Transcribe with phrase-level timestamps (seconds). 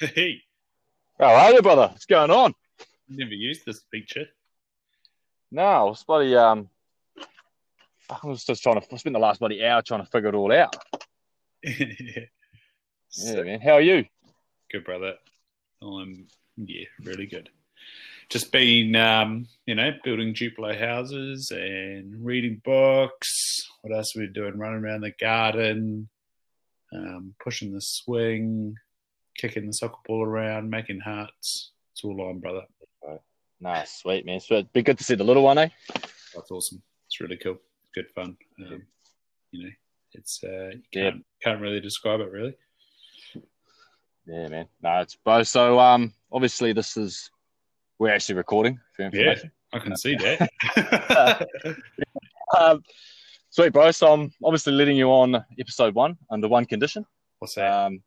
[0.00, 0.40] Hey,
[1.18, 1.88] How are you, brother?
[1.88, 2.54] What's going on?
[3.06, 4.24] never used this feature.
[5.52, 6.70] No, it's bloody um.
[8.08, 8.86] I was just trying to.
[8.90, 10.74] I spent the last bloody hour trying to figure it all out.
[11.62, 12.24] yeah.
[13.18, 13.60] Yeah, man.
[13.60, 14.06] How are you?
[14.72, 15.16] good, brother.
[15.82, 17.50] I'm yeah, really good.
[18.30, 23.68] Just been, um, you know, building Duplo houses and reading books.
[23.82, 24.56] What else are we doing?
[24.56, 26.08] Running around the garden,
[26.90, 28.76] um, pushing the swing,
[29.40, 31.72] kicking the soccer ball around, making hearts.
[31.92, 32.62] It's all on, brother.
[33.62, 34.40] Nice, sweet man.
[34.40, 34.72] Sweet.
[34.72, 35.68] Be good to see the little one, eh?
[36.34, 36.80] That's awesome.
[37.06, 37.58] It's really cool.
[37.94, 38.36] Good fun.
[38.58, 38.82] Um,
[39.50, 39.70] you know,
[40.12, 41.10] it's uh, you Yeah.
[41.10, 42.54] can't, can't really describe it really.
[44.26, 44.66] Yeah, man.
[44.82, 45.42] No, it's bro.
[45.42, 47.30] So um, obviously this is
[47.98, 49.50] we're actually recording for information.
[49.72, 51.46] I can see that.
[52.58, 52.82] Um,
[53.50, 53.92] sweet, bro.
[53.92, 57.06] So I'm obviously letting you on episode one under one condition.
[57.38, 57.70] What's that?
[57.72, 58.02] Um,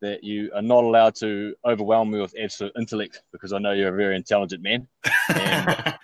[0.00, 3.92] that you are not allowed to overwhelm me with absolute intellect because I know you're
[3.92, 4.88] a very intelligent man.
[5.28, 5.94] and-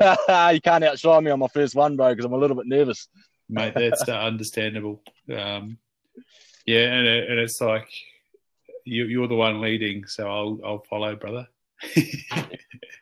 [0.54, 3.08] you can't outshine me on my first one, bro, because I'm a little bit nervous.
[3.48, 5.02] Mate, that's uh, understandable.
[5.34, 5.78] Um,
[6.66, 7.88] yeah, and, it, and it's like
[8.84, 11.48] you, you're the one leading, so I'll I'll follow, brother.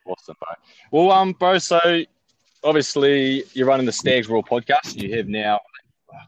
[0.07, 0.55] Awesome, bro.
[0.93, 1.81] Well, um, bro, so
[2.63, 4.95] obviously you're running the Stags Roar podcast.
[5.03, 5.59] You have now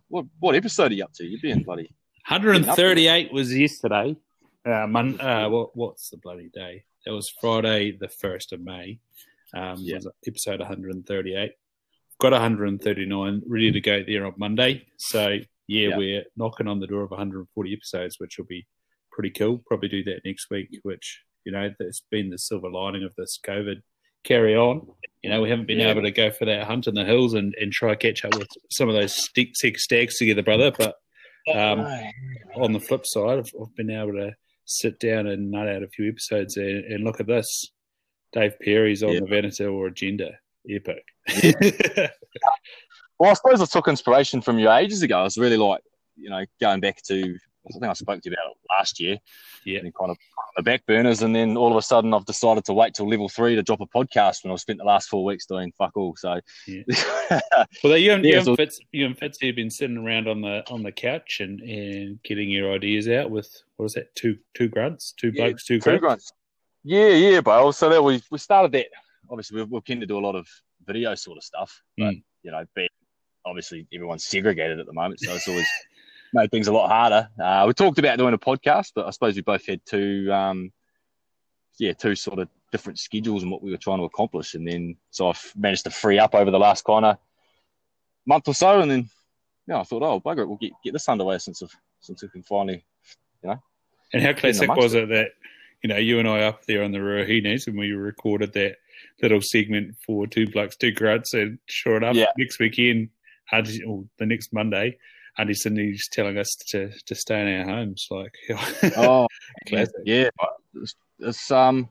[0.08, 1.24] what what episode are you up to?
[1.24, 1.88] You're being bloody
[2.28, 4.14] 138 was yesterday.
[4.66, 6.84] Uh, mon- uh, what, what's the bloody day?
[7.06, 8.98] That was Friday, the 1st of May.
[9.54, 9.94] Um, Yeah.
[9.96, 11.52] was episode 138.
[12.20, 14.84] Got 139 ready to go there on Monday.
[14.98, 15.96] So, yeah, Yeah.
[15.96, 18.66] we're knocking on the door of 140 episodes, which will be
[19.10, 19.62] pretty cool.
[19.66, 23.38] Probably do that next week, which, you know, that's been the silver lining of this
[23.42, 23.80] COVID
[24.24, 24.86] carry on.
[25.22, 25.92] You know, we haven't been Yeah.
[25.92, 28.48] able to go for that hunt in the hills and, and try catch up with
[28.70, 30.70] some of those stick, six stags together, brother.
[30.76, 30.96] But
[31.54, 31.86] um,
[32.56, 34.32] on the flip side, I've, I've been able to
[34.64, 37.70] sit down and nut out a few episodes and, and look at this.
[38.32, 39.20] Dave Perry's on Yeah.
[39.20, 40.32] the Venator agenda.
[40.68, 41.02] Epic.
[43.18, 45.18] Well, I suppose I took inspiration from you ages ago.
[45.18, 45.82] I was really like,
[46.16, 47.36] you know, going back to
[47.76, 49.18] I think I spoke to you about it last year.
[49.64, 49.80] Yeah.
[49.80, 52.64] And kind of on the back burners, and then all of a sudden I've decided
[52.66, 55.24] to wait till level three to drop a podcast when I've spent the last four
[55.24, 56.14] weeks doing fuck all.
[56.16, 56.82] So Yeah.
[57.84, 60.28] well, you and, Yeah, you, and so- Fitz, you and Fitz have been sitting around
[60.28, 64.14] on the on the couch and, and getting your ideas out with what is that?
[64.14, 66.00] Two two grunts, two Yeah, blokes, two Two grunts.
[66.00, 66.32] grunts.
[66.84, 67.70] Yeah, yeah, bro.
[67.72, 68.86] So that we we started that.
[69.30, 70.46] Obviously, we're, we're keen to do a lot of
[70.86, 72.22] video sort of stuff, but Mm.
[72.42, 72.88] you know, be
[73.44, 75.66] obviously everyone's segregated at the moment, so it's always
[76.32, 77.28] made things a lot harder.
[77.42, 80.72] Uh, we talked about doing a podcast, but I suppose we both had two, um,
[81.78, 84.96] yeah, two sort of different schedules and what we were trying to accomplish, and then
[85.10, 87.18] so I've managed to free up over the last kind of
[88.26, 89.08] month or so, and then
[89.66, 92.28] yeah, I thought, oh bugger it, we'll get get this underway since of since we
[92.28, 92.84] can finally
[93.42, 93.62] you know.
[94.12, 95.32] And how classic was it that
[95.82, 98.76] you know you and I up there on the Ruahines and we recorded that
[99.22, 102.32] little segment for two blokes, two grunts, and sure enough, Yeah.
[102.36, 103.10] next weekend,
[103.86, 104.98] or the next Monday,
[105.38, 108.08] Auntie Cindy's telling us to to stay in our homes.
[108.10, 108.34] Like,
[108.96, 109.28] oh
[109.68, 109.94] Classic.
[110.04, 110.30] yeah,
[110.74, 111.88] it's, it's um,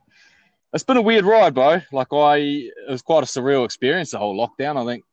[0.73, 1.81] it's been a weird ride, bro.
[1.91, 4.11] Like I, it was quite a surreal experience.
[4.11, 4.81] The whole lockdown.
[4.81, 5.05] I think,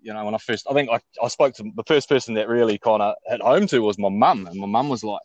[0.00, 2.48] you know, when I first, I think I, I spoke to the first person that
[2.48, 5.20] really kind of hit home to was my mum, and my mum was like,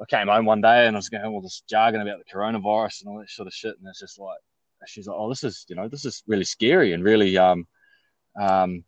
[0.00, 3.00] I came home one day and I was going all this jargon about the coronavirus
[3.00, 4.38] and all that sort of shit, and it's just like,
[4.86, 7.66] she's like, oh, this is, you know, this is really scary and really, um,
[8.40, 8.84] um,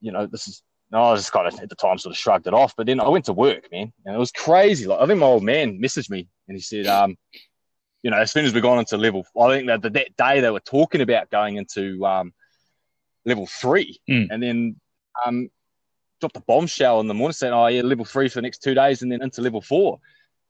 [0.00, 0.62] you know, this is.
[0.90, 3.00] No, I just kind of at the time sort of shrugged it off, but then
[3.00, 4.86] I went to work, man, and it was crazy.
[4.86, 7.16] Like I think my old man messaged me and he said, um,
[8.02, 10.40] you know, as soon as we got into level, I think that the, that day
[10.40, 12.32] they were talking about going into um,
[13.24, 14.28] level three, Mm.
[14.30, 14.80] and then
[15.24, 15.48] um,
[16.20, 18.74] dropped a bombshell in the morning saying, "Oh yeah, level three for the next two
[18.74, 19.98] days, and then into level four.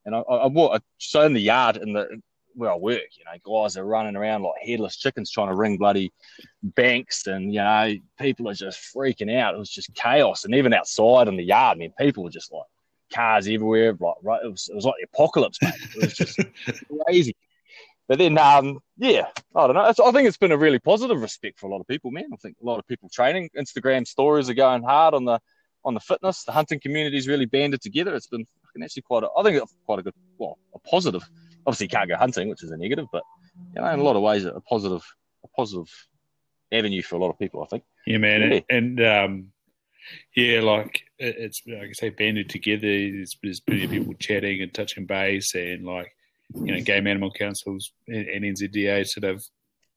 [0.05, 2.21] And I, I, I I so in the yard in the
[2.57, 5.77] where I work, you know, guys are running around like headless chickens trying to ring
[5.77, 6.11] bloody
[6.63, 9.55] banks, and you know, people are just freaking out.
[9.55, 12.51] It was just chaos, and even outside in the yard, I mean, people were just
[12.51, 12.65] like
[13.13, 15.73] cars everywhere, like right, it was, it was like the apocalypse, mate.
[15.95, 16.39] It was just
[17.05, 17.35] crazy.
[18.07, 19.85] But then, um, yeah, I don't know.
[19.85, 22.29] It's, I think it's been a really positive respect for a lot of people, man.
[22.33, 23.49] I think a lot of people training.
[23.57, 25.39] Instagram stories are going hard on the
[25.83, 26.43] on the fitness.
[26.43, 28.15] The hunting community's really banded together.
[28.15, 28.45] It's been
[28.81, 29.23] actually quite.
[29.23, 31.27] A, I think it's quite a good, well, a positive.
[31.67, 33.23] Obviously, you can't go hunting, which is a negative, but
[33.75, 35.03] you know, in a lot of ways, a positive,
[35.43, 35.87] a positive
[36.71, 37.61] avenue for a lot of people.
[37.61, 37.83] I think.
[38.07, 38.59] Yeah, man, Yeah.
[38.69, 39.51] and, and um,
[40.35, 42.81] yeah, like it's like I say, banded together.
[42.87, 46.11] There's, there's plenty of people chatting and touching base, and like
[46.55, 49.43] you know, game animal councils and, and NZDA sort of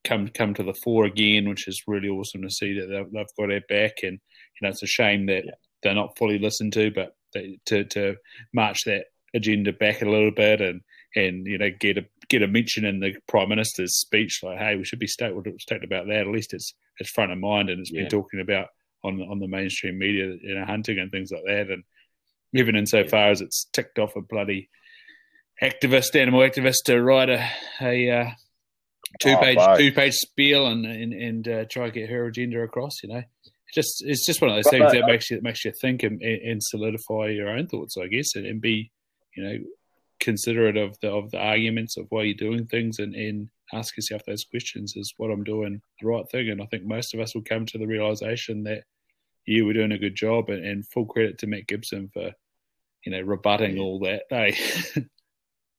[0.03, 3.37] come come to the fore again, which is really awesome to see that they've, they've
[3.39, 3.99] got our back.
[4.03, 5.53] And you know, it's a shame that Yeah.
[5.83, 8.17] they're not fully listened to, but they, to to
[8.53, 10.81] march that agenda back a little bit and
[11.17, 14.77] and you know get a get a mention in the prime minister's speech like hey
[14.77, 17.81] we should be stoked, stoked about that at least it's it's front of mind and
[17.81, 18.03] it's yeah.
[18.03, 18.69] been talking about
[19.03, 21.83] on on the mainstream media you know hunting and things like that and
[22.55, 23.31] even insofar yeah.
[23.31, 24.69] as it's ticked off a bloody
[25.62, 27.49] activist animal activist to write a
[27.81, 28.31] a uh,
[29.21, 32.61] two page oh, two page spiel and and, and uh, try to get her agenda
[32.61, 33.23] across you know
[33.75, 36.21] just it's just one of those but, things that makes you makes you think and,
[36.23, 38.91] and solidify your own thoughts, I guess, and, and, be
[39.37, 39.59] you know
[40.21, 44.23] considerate of the of the arguments of why you're doing things, and, and ask yourself
[44.27, 46.51] those questions: Is what I'm doing the right thing?
[46.51, 48.85] And I think most of us will come to the realization that
[49.47, 52.31] you were doing a good job, and, and full credit to Matt Gibson for
[53.05, 53.83] you know rebutting yeah.
[53.83, 54.23] all that.
[54.31, 54.57] Hey.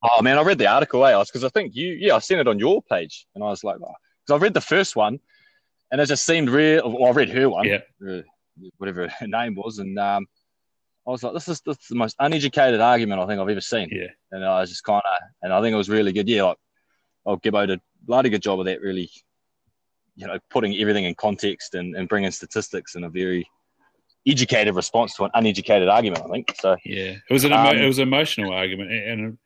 [0.03, 1.11] oh man, I read the article, eh?
[1.11, 3.47] I was because I think you, yeah, I seen it on your page, and I
[3.47, 3.95] was like, because
[4.29, 4.35] oh.
[4.35, 5.19] I read the first one
[5.91, 6.89] and it just seemed real.
[6.89, 8.21] Well, I read her one, yeah.
[8.77, 10.25] Whatever her name was, and um,
[11.07, 13.61] I was like, this is, this is the most uneducated argument I think I've ever
[13.61, 13.89] seen.
[13.91, 16.29] Yeah, and I was just kind of, and I think it was really good.
[16.29, 16.57] Yeah, like,
[17.25, 18.81] oh, Gibbo did a bloody good job of that.
[18.81, 19.09] Really,
[20.15, 23.47] you know, putting everything in context and, and bringing statistics in a very
[24.27, 26.23] educated response to an uneducated argument.
[26.23, 26.75] I think so.
[26.85, 29.37] Yeah, it was an emo- um, it was an emotional argument, and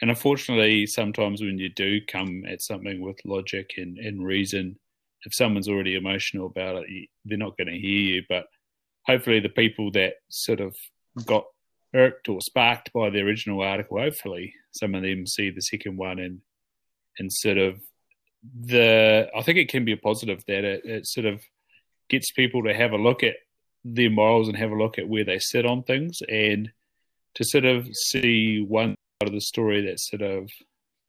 [0.00, 4.76] and unfortunately, sometimes when you do come at something with logic and, and reason,
[5.24, 8.22] if someone's already emotional about it, they're not going to hear you.
[8.28, 8.46] But
[9.06, 10.74] hopefully, the people that sort of
[11.24, 11.44] got
[11.94, 16.18] irked or sparked by the original article, hopefully, some of them see the second one
[16.18, 16.40] and
[17.18, 17.80] and sort of
[18.42, 19.28] the.
[19.36, 21.40] I think it can be a positive that it, it sort of
[22.08, 23.36] gets people to have a look at
[23.84, 26.70] their morals and have a look at where they sit on things and
[27.34, 30.48] to sort of see one part of the story that's sort of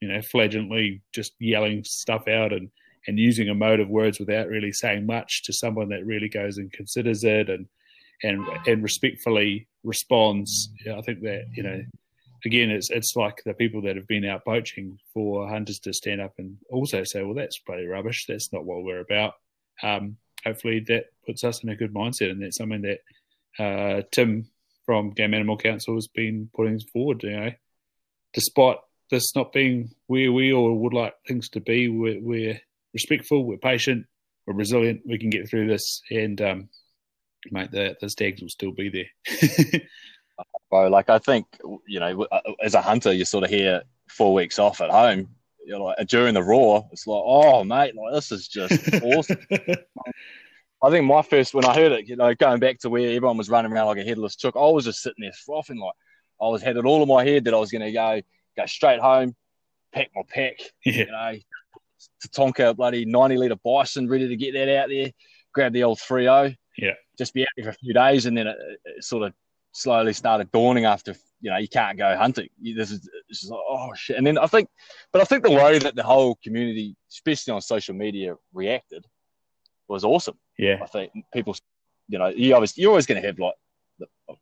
[0.01, 2.69] you know flagellantly just yelling stuff out and
[3.07, 6.57] and using a mode of words without really saying much to someone that really goes
[6.57, 7.67] and considers it and
[8.23, 10.69] and and respectfully responds.
[10.87, 11.81] I think that you know,
[12.45, 16.21] again, it's it's like the people that have been out poaching for hunters to stand
[16.21, 18.25] up and also say, "Well, that's bloody rubbish.
[18.27, 19.33] That's not what we're about."
[19.83, 24.49] Um, hopefully, that puts us in a good mindset, and that's something that uh, Tim
[24.85, 27.23] from Game Animal Council has been putting forward.
[27.23, 27.51] You know,
[28.33, 28.77] despite
[29.09, 32.61] this not being where we all would like things to be, we're, we're
[32.93, 34.05] respectful, we're patient,
[34.45, 36.69] we're resilient, we can get through this, and um,
[37.51, 39.81] mate, the the stags will still be there.
[40.69, 41.45] Bro, like I think
[41.87, 45.29] you know, uh, as a hunter, you sort of hear four weeks off at home.
[45.65, 49.37] You're like uh, during the raw, it's like, oh mate, like this is just awesome.
[50.83, 53.37] I think my first when I heard it, you know, going back to where everyone
[53.37, 55.93] was running around like a headless chook, I was just sitting there frothing like
[56.41, 58.21] I was had it all in my head that I was going to go
[58.57, 59.35] go straight home,
[59.93, 60.93] pack my pack, yeah.
[60.93, 61.33] you know,
[62.21, 65.11] to Tonka bloody 90 litre bison ready to get that out there,
[65.53, 66.93] grab the old three o, Yeah.
[67.17, 68.25] Just be out there for a few days.
[68.25, 69.33] And then it, it, sort of
[69.71, 72.49] slowly started dawning after, you know, you can't go hunting.
[72.61, 74.17] This is just like, oh shit.
[74.17, 74.69] And then I think,
[75.11, 79.05] but I think the way that the whole community, especially on social media, reacted
[79.87, 80.37] was awesome.
[80.57, 80.79] Yeah.
[80.81, 81.55] I think people,
[82.07, 83.55] you know, you always, you're always going to have like,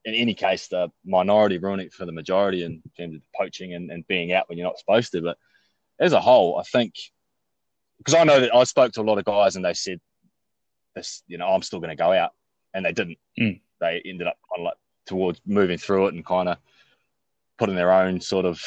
[0.06, 3.92] in any case, the minority ruining it for the majority in terms of poaching and,
[3.92, 5.22] and being out when you're not supposed to.
[5.22, 5.38] But
[6.00, 6.96] as a whole, I think
[8.04, 10.00] because I know that I spoke to a lot of guys and they said
[10.96, 12.32] this, you know, I'm still going to go out,
[12.74, 13.18] and they didn't.
[13.40, 13.62] Mm.
[13.80, 16.58] They ended up kind of like towards moving through it and kind of
[17.58, 18.62] putting their own sort of,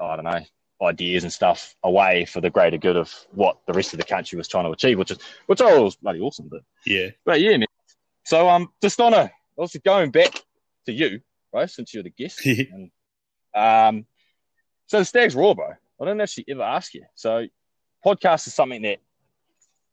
[0.00, 0.40] I don't know,
[0.82, 4.36] ideas and stuff away for the greater good of what the rest of the country
[4.36, 6.48] was trying to achieve, which is which I was bloody awesome.
[6.50, 7.66] But yeah, but yeah, man.
[8.24, 10.42] So um, just on a also going back
[10.86, 11.20] to you,
[11.52, 11.68] right?
[11.68, 12.90] Since you're the guest, and,
[13.54, 14.06] um,
[14.86, 15.72] so the Stags Roar, bro.
[16.00, 17.04] I don't actually ever ask you.
[17.14, 17.46] So
[18.04, 19.00] podcast is something that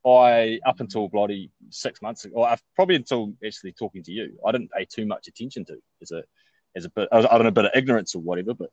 [0.05, 4.51] I, up until bloody six months ago, or probably until actually talking to you, I
[4.51, 6.23] didn't pay too much attention to as a,
[6.75, 8.53] as a bit, I don't know, a bit of ignorance or whatever.
[8.53, 8.69] But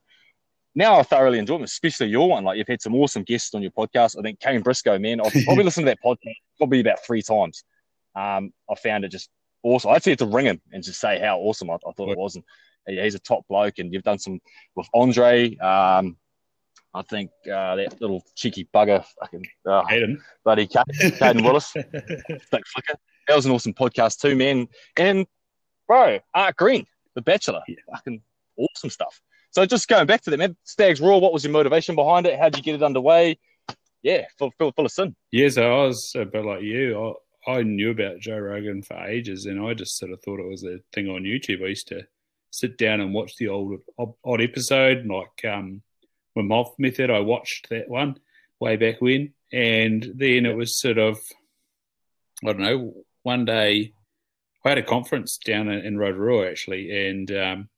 [0.75, 2.45] now I thoroughly enjoy them, especially your one.
[2.45, 4.19] Like you've had some awesome guests on your podcast.
[4.19, 7.65] I think Kane Briscoe, man, I've probably listened to that podcast probably about three times.
[8.15, 9.29] Um, I found it just
[9.63, 9.91] awesome.
[9.91, 12.19] I actually had to ring him and just say how awesome I, I thought it
[12.19, 12.37] was.
[12.37, 12.45] And
[12.87, 14.41] he's a top bloke, and you've done some
[14.77, 15.57] with Andre.
[15.57, 16.17] Um,
[16.95, 22.95] I think uh, that little cheeky bugger, fucking uh, Hayden, bloody Caden Willis, Stick Flicker.
[23.27, 24.69] That was an awesome podcast too, man.
[24.97, 25.27] And
[25.89, 27.77] bro, Art Green, The Bachelor, yeah.
[27.91, 28.23] fucking
[28.57, 29.21] awesome stuff.
[29.51, 31.21] So just going back to that, man, Stags Roar.
[31.21, 32.39] What was your motivation behind it?
[32.39, 33.39] How'd you get it underway?
[34.03, 35.17] Yeah, full, full, full of sin.
[35.33, 37.17] Yeah, so I was a bit like you.
[37.47, 40.49] I, I knew about Joe Rogan for ages, and I just sort of thought it
[40.49, 41.63] was a thing on YouTube.
[41.65, 42.03] I used to
[42.51, 45.83] sit down and watch the old odd episode, like um,
[46.37, 47.11] Wim Hof method.
[47.11, 48.19] I watched that one
[48.61, 51.19] way back when, and then it was sort of
[52.43, 52.95] I don't know.
[53.23, 53.95] One day,
[54.65, 57.69] I had a conference down in, Rotorua actually, and um,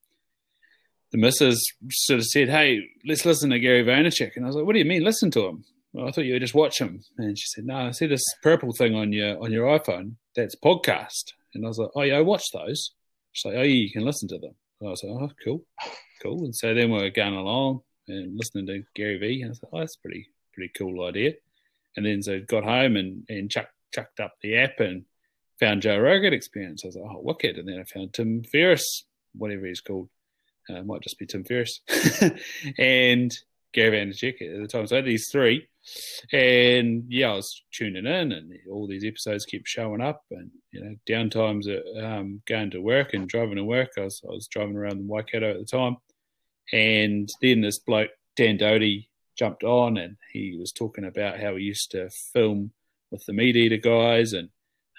[1.11, 4.65] the missus sort of said, "Hey, let's listen to Gary Vaynerchuk," and I was like,
[4.65, 7.01] "What do you mean, listen to him?" Well, I thought you would just watch him,
[7.17, 10.15] and she said, "No, I see this purple thing on your on your iPhone.
[10.35, 12.91] That's podcast." And I was like, "Oh yeah, I watch those."
[13.31, 15.63] She's like, "Oh yeah, you can listen to them." And I was like, "Oh, cool,
[16.21, 19.73] cool." And so then we're going along and listening to Gary V, and I like,
[19.73, 21.33] "Oh, that's pretty pretty cool idea."
[21.95, 25.05] And then so got home and and chucked chucked up the app and
[25.59, 26.83] found Joe Rogan Experience.
[26.83, 30.09] I was like, "Oh, wicked!" And then I found Tim Ferriss, whatever he's called
[30.69, 31.81] uh, might just be Tim Ferriss
[32.77, 33.37] and
[33.73, 34.87] Gary Vaynerchuk at the time.
[34.87, 35.67] So these three,
[36.33, 40.23] and yeah, I was tuning in, and all these episodes kept showing up.
[40.31, 43.91] And you know, downtimes at um, going to work and driving to work.
[43.97, 45.97] I was I was driving around the Waikato at the time,
[46.73, 51.63] and then this bloke Dan Doty jumped on, and he was talking about how he
[51.63, 52.71] used to film
[53.11, 54.49] with the meat eater guys, and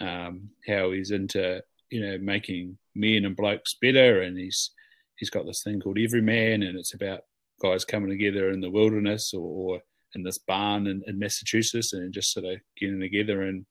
[0.00, 4.70] um, how he's into you know making men and blokes better, and he's
[5.16, 7.20] he's got this thing called Everyman, and it's about
[7.60, 9.40] guys coming together in the wilderness or,
[9.74, 9.82] or
[10.14, 13.66] in this barn in, in, Massachusetts and just sort of getting together and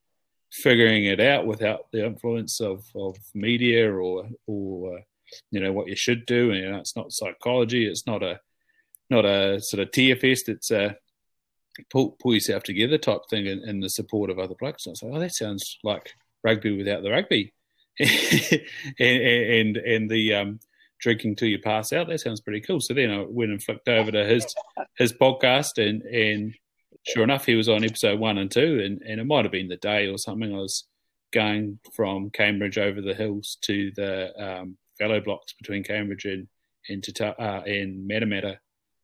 [0.52, 5.02] figuring it out without the influence of, of media or or uh,
[5.52, 6.52] you know what you should do.
[6.52, 7.88] And you know, it's not psychology.
[7.88, 8.40] It's not a
[9.10, 10.50] not a sort of tear fest.
[10.50, 10.98] It's a
[11.92, 14.94] pull, pull yourself together type thing in, in the support of other blokes And I
[14.94, 16.12] was like, oh, that sounds like
[16.44, 17.54] rugby without the rugby.
[18.00, 18.58] and,
[19.00, 20.60] and and the um,
[21.00, 22.08] drinking till you pass out.
[22.08, 22.80] That sounds pretty cool.
[22.80, 24.46] So then I went and flicked over to his
[24.98, 26.54] his podcast, and and
[27.08, 29.68] sure enough, he was on episode one and two, and and it might have been
[29.68, 30.54] the day or something.
[30.54, 30.86] I was
[31.34, 36.48] going from Cambridge over the hills to the um, fallow blocks between Cambridge and
[36.90, 38.58] and, Tata, uh, and Matamata,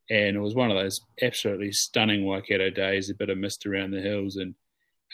[0.08, 3.10] and it was one of those absolutely stunning Waikato days.
[3.10, 4.54] A bit of mist around the hills, and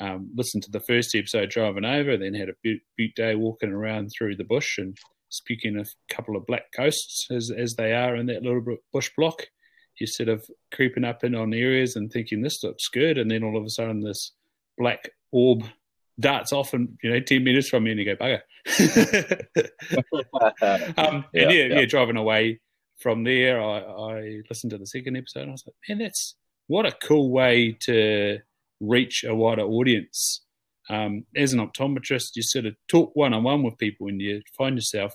[0.00, 2.16] um, listened to the first episode driving over.
[2.16, 4.96] Then had a butte, day walking around through the bush and
[5.28, 9.46] speaking a couple of black coasts as as they are in that little bush block,
[9.98, 13.42] you're sort of creeping up in on areas and thinking this looks good, and then
[13.42, 14.32] all of a sudden this
[14.78, 15.64] black orb
[16.20, 18.40] darts off and you know ten meters from you, and you go bugger.
[20.96, 22.60] um, yeah, and yeah, yeah, yeah, driving away
[22.98, 26.36] from there, I, I listened to the second episode, and I was like, man, that's
[26.66, 28.38] what a cool way to
[28.80, 30.42] reach a wider audience
[30.90, 34.42] um, as an optometrist, you sort of talk one on one with people and you
[34.58, 35.14] find yourself,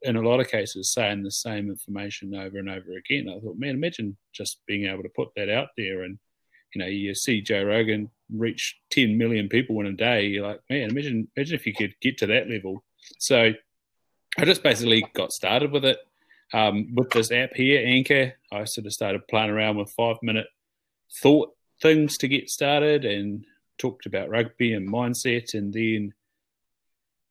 [0.00, 3.28] in a lot of cases, saying the same information over and over again.
[3.28, 6.18] I thought, man, imagine just being able to put that out there and,
[6.74, 10.26] you know, you see Joe Rogan reach 10 million people in a day.
[10.26, 12.84] You're like, man, imagine, imagine if you could get to that level.
[13.18, 13.52] So
[14.38, 15.98] I just basically got started with it.
[16.54, 20.46] Um, with this app here, Anchor, I sort of started playing around with five minute
[21.22, 23.44] thought things to get started and
[23.78, 26.12] talked about rugby and mindset, and then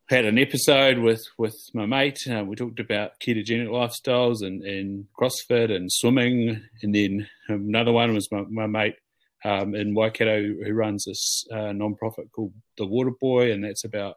[0.10, 2.20] had an episode with with my mate.
[2.28, 8.14] Uh, we talked about ketogenic lifestyles and, and CrossFit and swimming, and then another one
[8.14, 8.96] was my, my mate
[9.44, 14.16] um, in Waikato who runs this uh, non-profit called the Water Boy, and that's about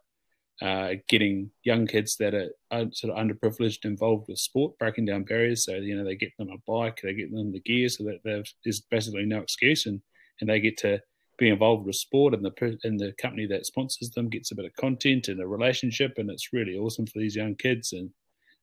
[0.63, 5.65] uh, getting young kids that are sort of underprivileged involved with sport, breaking down barriers.
[5.65, 8.21] So you know they get them a bike, they get them the gear, so that
[8.65, 10.01] there's basically no excuse, and
[10.41, 11.01] and they get to
[11.39, 14.67] be involved with sport, and the and the company that sponsors them gets a bit
[14.67, 17.93] of content and a relationship, and it's really awesome for these young kids.
[17.93, 18.11] And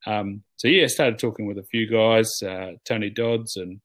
[0.05, 3.81] um, so yeah, I started talking with a few guys, uh, Tony Dodds and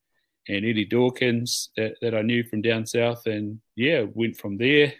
[0.48, 4.92] and Eddie Dawkins that, that I knew from down south, and yeah, went from there,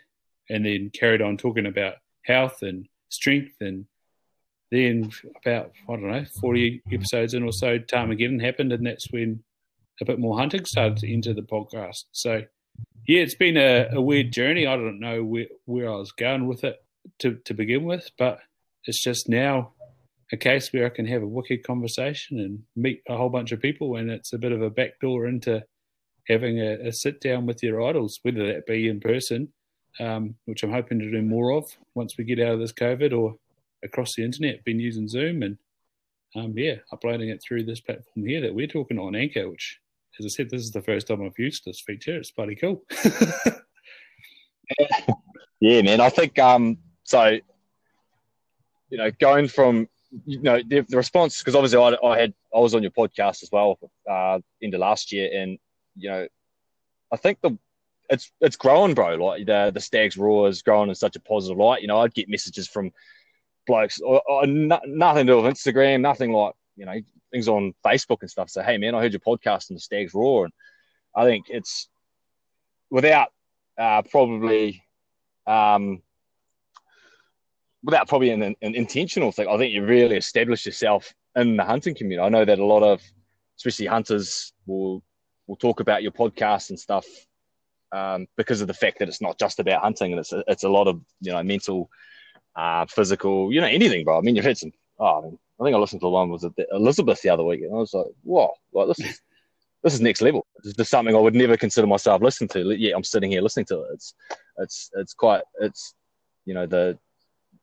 [0.51, 3.87] and then carried on talking about health and strength, and
[4.71, 5.11] then
[5.45, 9.43] about I don't know forty episodes in or so, Tahrmageddon happened, and that's when
[10.01, 12.05] a bit more hunting started to enter the podcast.
[12.13, 12.43] So
[13.07, 14.67] yeah, it's been a, a weird journey.
[14.67, 16.77] I don't know where, where I was going with it
[17.21, 18.41] to, to begin with, but
[18.85, 19.73] it's just now
[20.33, 23.61] a case where I can have a wicked conversation and meet a whole bunch of
[23.61, 25.65] people, and it's a bit of a backdoor into
[26.27, 29.53] having a, a sit down with your idols, whether that be in person,
[30.01, 33.17] um, which I'm hoping to do more of once we get out of this COVID,
[33.17, 33.37] or
[33.85, 34.65] across the internet.
[34.65, 35.59] Been using Zoom and
[36.35, 39.81] um, yeah, uploading it through this platform here that we're talking on Anchor, which
[40.19, 42.17] as I said, this is the first time I've used this feature.
[42.17, 42.83] It's bloody cool.
[45.61, 46.01] yeah, man.
[46.01, 47.39] I think um, so.
[48.89, 49.89] You know, going from
[50.25, 53.43] you know the, the response because obviously I, I, had I was on your podcast
[53.43, 53.79] as well
[54.11, 55.59] uh, into last year, and
[55.97, 56.27] you know,
[57.13, 57.59] I think the
[58.09, 59.17] it's it's growing, bro.
[59.17, 61.83] Like the the Stags roar is growing in such a positive light.
[61.83, 62.93] You know, I'd get messages from
[63.67, 67.01] blokes or, or no, nothing to do with Instagram, nothing like you know
[67.33, 68.51] things on Facebook and stuff.
[68.51, 70.53] Say, hey man, I heard your podcast and the Stags roar, and
[71.15, 71.89] I think it's
[72.91, 73.29] without
[73.79, 74.83] uh, probably
[75.47, 76.03] um,
[77.87, 79.49] without probably an, an, intentional thing.
[79.49, 82.27] I think you really establish yourself in the hunting community.
[82.27, 83.01] I know that a lot of
[83.57, 85.03] especially hunters, will
[85.47, 87.07] will talk about your podcast and stuff
[87.93, 90.65] um, because of the fact that it's not just about hunting and it's a, it's
[90.65, 91.89] a lot of you know mental,
[92.57, 94.19] uh, physical, you know anything, bro.
[94.19, 94.73] I mean, you've had some.
[94.99, 97.73] Oh, I, mean, I think I listened to one was Elizabeth the other week, and
[97.73, 99.21] I was like, "Whoa, like this is
[99.83, 100.47] this is next level.
[100.63, 102.73] This is something I would never consider myself listening to.
[102.73, 103.91] Yeah, I'm sitting here listening to it.
[103.95, 104.15] It's
[104.59, 105.95] it's it's quite it's
[106.45, 106.99] you know the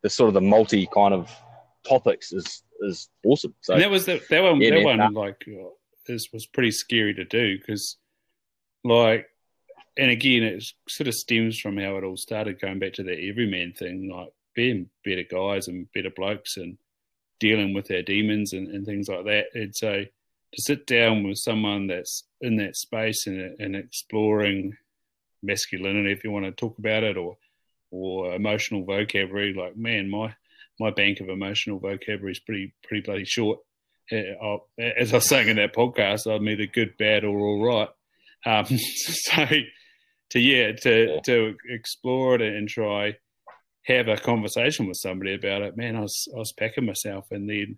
[0.03, 1.31] the sort of the multi kind of
[1.87, 3.55] topics is is awesome.
[3.61, 4.61] So and that was the, that one.
[4.61, 5.45] Yeah, that man, one like
[6.05, 7.97] this was pretty scary to do because
[8.83, 9.27] like
[9.97, 13.29] and again, it sort of stems from how it all started, going back to the
[13.29, 16.77] everyman thing, like being better guys and better blokes and
[17.39, 19.45] dealing with our demons and, and things like that.
[19.53, 24.75] And so to sit down with someone that's in that space and, and exploring
[25.43, 27.37] masculinity, if you want to talk about it, or
[27.93, 30.33] or emotional vocabulary, like man, my
[30.79, 33.59] my bank of emotional vocabulary is pretty pretty bloody short.
[34.11, 37.89] Uh, as I was saying in that podcast, I'm either good, bad, or all right.
[38.45, 39.45] Um, so
[40.31, 41.19] to yeah to yeah.
[41.21, 43.15] to explore it and try
[43.85, 45.77] have a conversation with somebody about it.
[45.77, 47.77] Man, I was I was packing myself, and then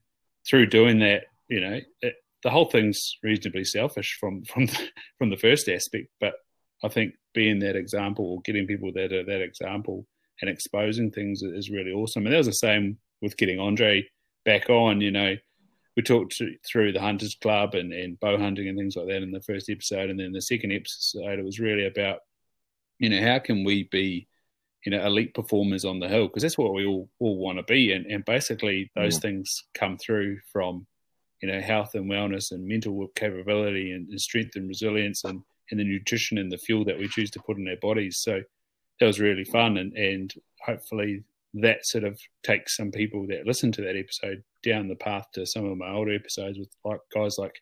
[0.50, 5.30] through doing that, you know, it, the whole thing's reasonably selfish from from the, from
[5.30, 6.36] the first aspect, but
[6.86, 10.06] I think being that example or getting people that are that example
[10.42, 12.25] and exposing things is really awesome.
[12.25, 14.06] And that was the same with getting Andre
[14.44, 15.01] back on.
[15.01, 15.36] You know,
[15.96, 19.24] we talked to, through the Hunters Club and, and bow hunting and things like that
[19.24, 22.20] in the first episode, and then the second episode it was really about
[23.00, 24.27] you know, how can we be,
[24.86, 26.27] you know, elite performers on the hill?
[26.27, 27.92] Because that's what we all, all want to be.
[27.92, 29.22] And, and basically, those mm.
[29.22, 30.88] things come through from,
[31.42, 35.42] you know, health and wellness and mental capability and, and, strength and resilience and,
[35.72, 38.18] and the nutrition and the fuel that we choose to put in our bodies.
[38.18, 38.42] So
[39.00, 39.78] that was really fun.
[39.78, 40.34] And, and
[40.66, 41.24] hopefully,
[41.56, 45.46] that sort of takes some people that listen to that episode down the path to
[45.46, 47.56] some of my older episodes with like guys like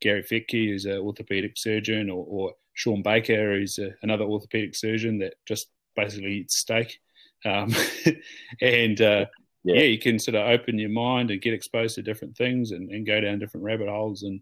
[0.00, 5.18] Gary Fettke, who's an orthopedic surgeon, or, or Shawn Baker, who's a, another orthopedic surgeon
[5.18, 6.98] that just basically eats steak.
[7.44, 7.74] Um,
[8.60, 9.26] and uh,
[9.64, 9.74] yeah.
[9.74, 9.82] yeah.
[9.82, 13.06] you can sort of open your mind and get exposed to different things and, and
[13.06, 14.40] go down different rabbit holes, and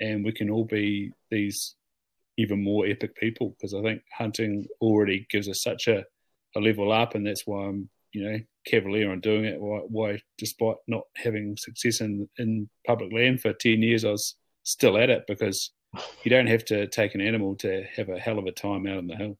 [0.00, 1.74] and we can all be these
[2.38, 6.04] even more epic people because I think hunting already gives us such a,
[6.56, 9.60] a level up, and that's why I'm you know cavalier on doing it.
[9.60, 14.36] Why, why despite not having success in in public land for ten years, I was
[14.62, 15.72] still at it because
[16.22, 18.98] you don't have to take an animal to have a hell of a time out
[18.98, 19.38] on the hill.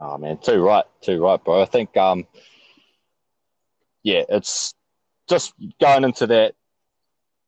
[0.00, 1.62] Oh man, too right, too right, bro.
[1.62, 2.26] I think, um,
[4.02, 4.74] yeah, it's
[5.28, 6.56] just going into that,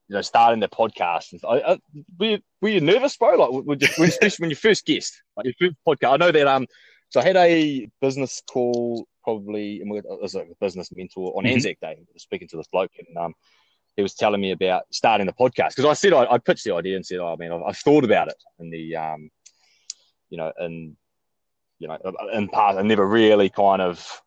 [0.09, 1.33] you know, starting the podcast.
[1.33, 1.79] And I, I,
[2.19, 3.37] were, you, were you nervous, bro?
[3.37, 6.15] Like, when you, especially when you first guest, like your first podcast.
[6.15, 6.47] I know that.
[6.47, 6.67] Um,
[7.09, 9.83] so I had a business call probably
[10.23, 11.55] as a business mentor on mm-hmm.
[11.55, 13.35] Anzac Day, speaking to this bloke, and um,
[13.97, 16.75] he was telling me about starting the podcast because I said I, I, pitched the
[16.75, 19.31] idea and said, "Oh, I mean, I've, I've, thought about it in the, um,
[20.29, 20.97] you know, in
[21.79, 21.99] you know,
[22.33, 24.23] in part, I never really kind of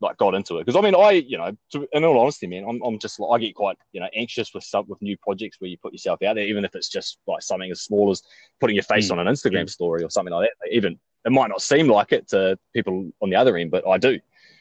[0.00, 2.64] like got into it because I mean, I, you know, to, in all honesty, man,
[2.68, 5.68] I'm, I'm just I get quite you know anxious with some with new projects where
[5.68, 8.22] you put yourself out there, even if it's just like something as small as
[8.60, 9.12] putting your face mm.
[9.12, 10.68] on an Instagram story or something like that.
[10.72, 13.96] Even it might not seem like it to people on the other end, but I
[13.98, 14.18] do.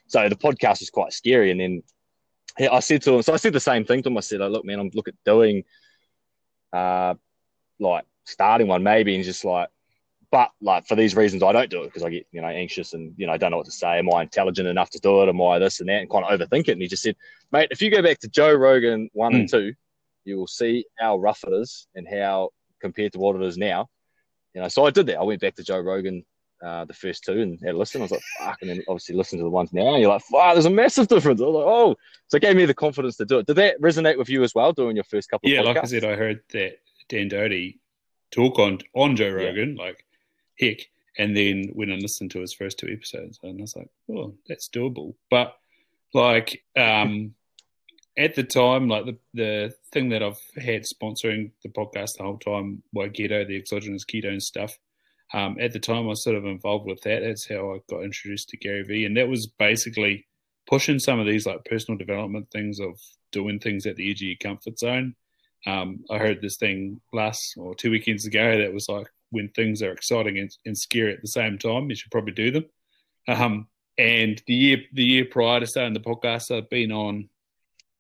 [0.08, 1.84] So the podcast is quite scary, and then
[2.60, 4.18] yeah, I said to him, so I said the same thing to him.
[4.18, 5.64] I said, oh, look, man, I'm look at doing,
[6.72, 7.16] uh,
[7.80, 9.70] like starting one maybe, and just like,
[10.34, 12.94] but like for these reasons, I don't do it because I get you know anxious
[12.94, 14.00] and you know I don't know what to say.
[14.00, 15.30] Am I intelligent enough to do it?
[15.30, 16.02] Am I this and that?
[16.02, 16.72] And kind of overthink it.
[16.72, 17.16] And he just said,
[17.52, 19.42] mate, if you go back to Joe Rogan one mm.
[19.42, 19.56] and hmm.
[19.56, 19.74] two,
[20.26, 22.50] you will see how rough it is and how
[22.82, 23.90] compared to what it is now.
[24.56, 25.20] You know, so I did that.
[25.20, 26.26] I went back to Joe Rogan
[26.66, 28.02] uh, the first two and had a listen.
[28.02, 30.24] I was like, fuck, and then obviously listen to the ones now, and you're like,
[30.32, 31.42] wow, there's a massive difference.
[31.42, 31.96] I was like, oh,
[32.30, 33.46] so it gave me the confidence to do it.
[33.46, 35.48] Did that resonate with you as well, doing your first couple?
[35.48, 37.80] Yeah, like I said, I heard that Dan Doty
[38.32, 39.84] talk on on Joe Rogan, yeah.
[39.84, 40.04] like
[40.60, 40.78] heck,
[41.18, 44.34] and then went and listened to his first two episodes, and I was like, oh,
[44.48, 45.16] that's doable.
[45.30, 45.56] But
[46.14, 47.34] like, um,
[48.18, 52.38] at the time, like the the thing that I've had sponsoring the podcast the whole
[52.38, 54.78] time, Waighetto, the exogenous ketone stuff
[55.34, 57.22] um, at the time, I was sort of involved with that.
[57.22, 60.28] That's how I got introduced to Gary Vee, and that was basically
[60.68, 63.00] pushing some of these like personal development things of
[63.32, 65.16] doing things at the edge of your comfort zone.
[65.66, 69.82] Um, I heard this thing last or two weekends ago that was like when things
[69.82, 72.66] are exciting and, and scary at the same time, you should probably do them.
[73.28, 73.68] Um,
[73.98, 77.30] and the year the year prior to starting the podcast, I've been on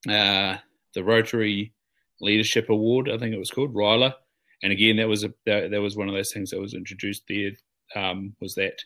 [0.09, 0.57] uh,
[0.93, 1.73] the Rotary
[2.21, 4.13] Leadership Award, I think it was called Ryla,
[4.63, 7.23] and again, that was a that, that was one of those things that was introduced
[7.27, 7.51] there.
[7.95, 8.81] Um, was that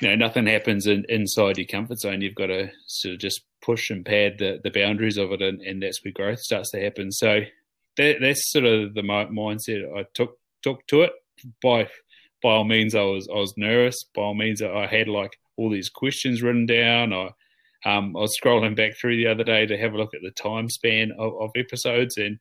[0.00, 2.22] you know nothing happens in, inside your comfort zone.
[2.22, 5.60] You've got to sort of just push and pad the, the boundaries of it, and,
[5.60, 7.10] and that's where growth starts to happen.
[7.12, 7.40] So
[7.96, 11.12] that, that's sort of the mindset I took took to it.
[11.62, 11.88] By
[12.42, 14.04] by all means, I was I was nervous.
[14.14, 17.12] By all means, I had like all these questions written down.
[17.12, 17.30] I
[17.84, 20.30] um, I was scrolling back through the other day to have a look at the
[20.30, 22.38] time span of, of episodes, and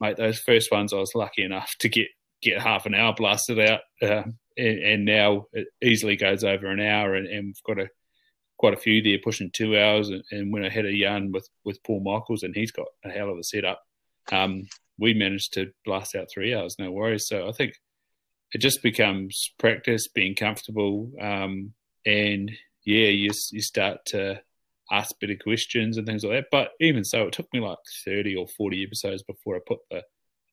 [0.00, 2.08] mate, those first ones I was lucky enough to get
[2.42, 4.24] get half an hour blasted out, uh,
[4.56, 7.88] and, and, now it easily goes over an hour, and, and we've got a
[8.58, 10.08] quite a few there pushing two hours.
[10.08, 13.10] And, and, when I had a yarn with with Paul Michaels, and he's got a
[13.10, 13.80] hell of a setup,
[14.32, 14.66] um,
[14.98, 17.26] we managed to blast out three hours, no worries.
[17.28, 17.74] So I think
[18.52, 21.72] it just becomes practice, being comfortable, um,
[22.04, 22.50] and
[22.84, 24.40] yeah, you you start to
[24.90, 26.46] ask better questions and things like that.
[26.50, 30.02] But even so, it took me like thirty or forty episodes before I put the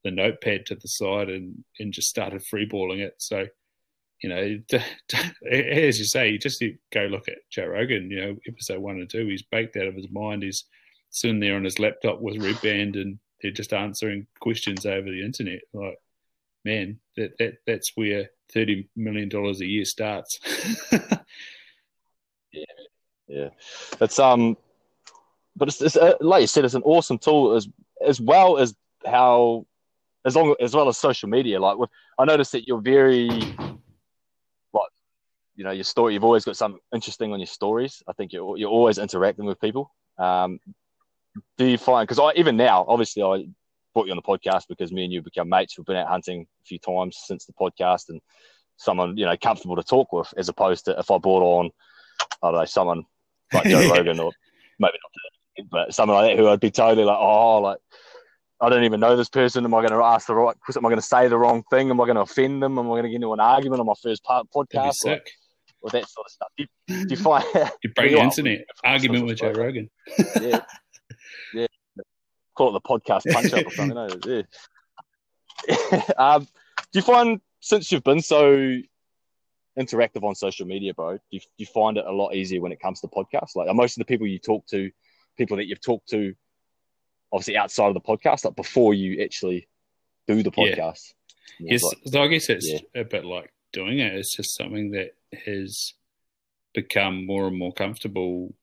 [0.04, 3.16] the notepad to the side and and just started freeballing it.
[3.18, 3.48] So
[4.22, 4.60] you know,
[5.52, 8.12] as you say, you just go look at Joe Rogan.
[8.12, 10.44] You know, episode one and two, he's baked out of his mind.
[10.44, 10.66] He's
[11.10, 15.62] sitting there on his laptop with Redban, and they're just answering questions over the internet.
[15.74, 15.98] Like,
[16.66, 20.40] man, that that that's where thirty million dollars a year starts.
[22.52, 22.66] yeah,
[23.28, 23.50] yeah,
[24.02, 24.58] it's um,
[25.56, 27.68] but it's, it's uh, like you said, it's an awesome tool as
[28.06, 29.66] as well as how
[30.26, 31.60] as long as well as social media.
[31.60, 34.92] Like, with, I noticed that you're very like
[35.56, 36.14] you know your story.
[36.14, 38.04] You've always got something interesting on your stories.
[38.08, 39.94] I think you're you're always interacting with people.
[40.18, 40.60] Um,
[41.58, 43.46] do you find because I even now, obviously, I
[43.94, 45.78] brought you on the podcast because me and you become mates.
[45.78, 48.22] We've been out hunting a few times since the podcast, and
[48.78, 51.72] someone you know comfortable to talk with, as opposed to if I brought on,
[52.42, 53.04] I don't know, someone
[53.54, 54.32] like Joe Rogan or
[54.80, 57.80] maybe not, but someone like that who I'd be totally like, oh, like
[58.62, 59.64] I don't even know this person.
[59.64, 60.56] Am I going to ask the right?
[60.76, 61.90] Am I going to say the wrong thing?
[61.90, 62.78] Am I going to offend them?
[62.78, 65.06] Am I going to get into an argument on my first part, podcast?
[65.06, 65.20] Or,
[65.82, 66.50] or, that sort of stuff.
[66.58, 67.46] Do you, do you find
[67.84, 69.90] you break the internet argument with Joe Rogan?
[70.42, 70.62] yeah.
[72.60, 74.46] Call it the podcast punch up or something.
[75.68, 76.02] Yeah.
[76.18, 76.44] um,
[76.92, 78.76] do you find since you've been so
[79.80, 82.74] interactive on social media, bro, do you, do you find it a lot easier when
[82.74, 83.56] it comes to podcasts?
[83.56, 84.92] Like most of the people you talk to,
[85.38, 86.36] people that you've talked to,
[87.32, 89.70] obviously outside of the podcast, like before you actually
[90.28, 91.14] do the podcast.
[91.62, 91.72] Yeah.
[91.72, 92.80] Yes, like, so I guess it's yeah.
[92.94, 94.14] a bit like doing it.
[94.16, 95.12] It's just something that
[95.46, 95.94] has
[96.74, 98.54] become more and more comfortable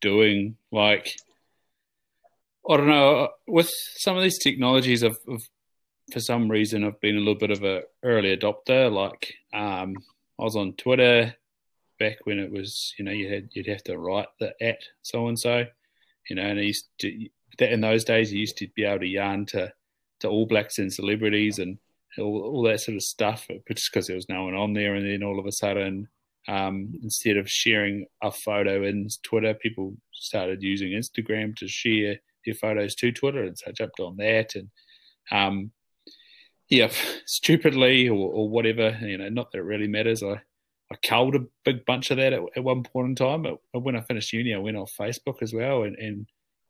[0.00, 0.56] doing.
[0.72, 1.16] Like,
[2.68, 5.48] I don't know, with some of these technologies, I've, I've
[6.12, 8.92] for some reason I've been a little bit of a early adopter.
[8.92, 9.94] Like, um,
[10.38, 11.34] I was on Twitter
[11.98, 15.28] back when it was, you know, you had you'd have to write the at so
[15.28, 15.64] and so,
[16.28, 19.00] you know, and I used to that in those days you used to be able
[19.00, 19.72] to yarn to
[20.20, 21.78] to All Blacks and celebrities and
[22.18, 25.06] all, all that sort of stuff, just because there was no one on there, and
[25.06, 26.08] then all of a sudden.
[26.48, 32.54] Um, instead of sharing a photo in Twitter, people started using Instagram to share their
[32.54, 34.54] photos to Twitter, and so I jumped on that.
[34.54, 34.70] And
[35.30, 35.72] um,
[36.68, 36.90] yeah,
[37.26, 40.22] stupidly or, or, whatever, you know, not that it really matters.
[40.22, 40.40] I
[40.90, 43.42] I culled a big bunch of that at, at one point in time.
[43.42, 46.26] But when I finished uni, I went off Facebook as well, and, and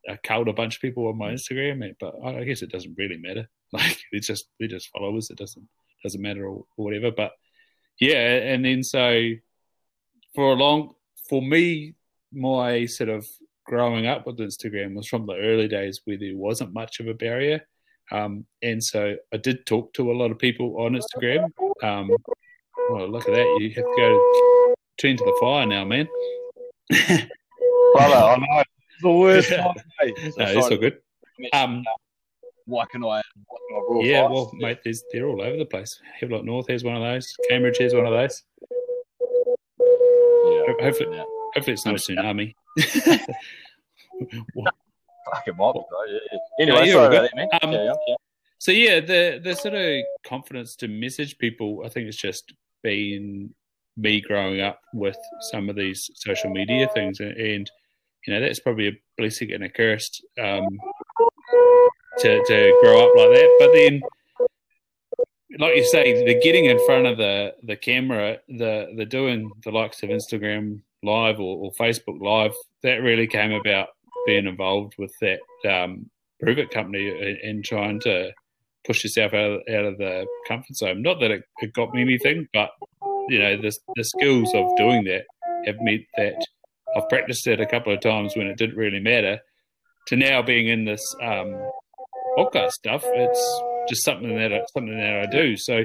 [0.08, 3.18] I culled a bunch of people on my Instagram, but I guess it doesn't really
[3.18, 3.48] matter.
[3.72, 5.28] Like it's just they're just followers.
[5.28, 5.68] It doesn't
[6.04, 7.10] doesn't matter or, or whatever.
[7.10, 7.32] But
[7.98, 9.32] yeah, and then so
[10.36, 10.94] for a long
[11.28, 11.96] for me,
[12.32, 13.26] my sort of
[13.66, 17.14] growing up with Instagram was from the early days where there wasn't much of a
[17.14, 17.60] barrier.
[18.12, 21.50] Um, and so I did talk to a lot of people on Instagram.
[21.82, 22.10] Um,
[22.90, 23.56] well, look at that.
[23.60, 26.08] You have to go turn to the fire now, man.
[26.90, 29.74] Brother, I know It's the worst no,
[30.38, 30.98] it's all good.
[31.52, 31.84] Um,
[32.66, 33.22] what can I?
[33.46, 34.78] What can I yeah, well, mate,
[35.12, 36.00] they're all over the place.
[36.20, 37.34] Havelock North has one of those.
[37.48, 38.42] Cambridge has one of those.
[39.80, 41.24] Yeah, hopefully, yeah.
[41.54, 42.54] hopefully it's not a tsunami.
[45.34, 45.76] Fucking mob,
[46.08, 46.38] yeah.
[46.60, 47.48] Anyway, sorry about that, man.
[47.62, 48.16] Um, yeah, yeah.
[48.58, 53.54] So yeah, the the sort of confidence to message people, I think it's just been
[53.96, 57.70] me growing up with some of these social media things, and
[58.26, 60.66] you know that's probably a blessing and a curse um,
[62.18, 63.56] to to grow up like that.
[63.58, 64.00] But then,
[65.58, 69.70] like you say, the getting in front of the the camera, the the doing the
[69.70, 73.88] likes of Instagram Live or, or Facebook Live, that really came about
[74.26, 76.10] being involved with that um,
[76.42, 78.32] Pruvit company and, and trying to
[78.86, 81.02] push yourself out of, out of the comfort zone.
[81.02, 82.70] Not that it, it got me anything, but
[83.28, 85.24] you know the the skills of doing that
[85.66, 86.34] have meant that
[86.96, 89.38] I've practiced it a couple of times when it didn't really matter.
[90.08, 91.56] To now being in this um,
[92.38, 95.56] podcast stuff, it's just something that I, something that I do.
[95.56, 95.84] So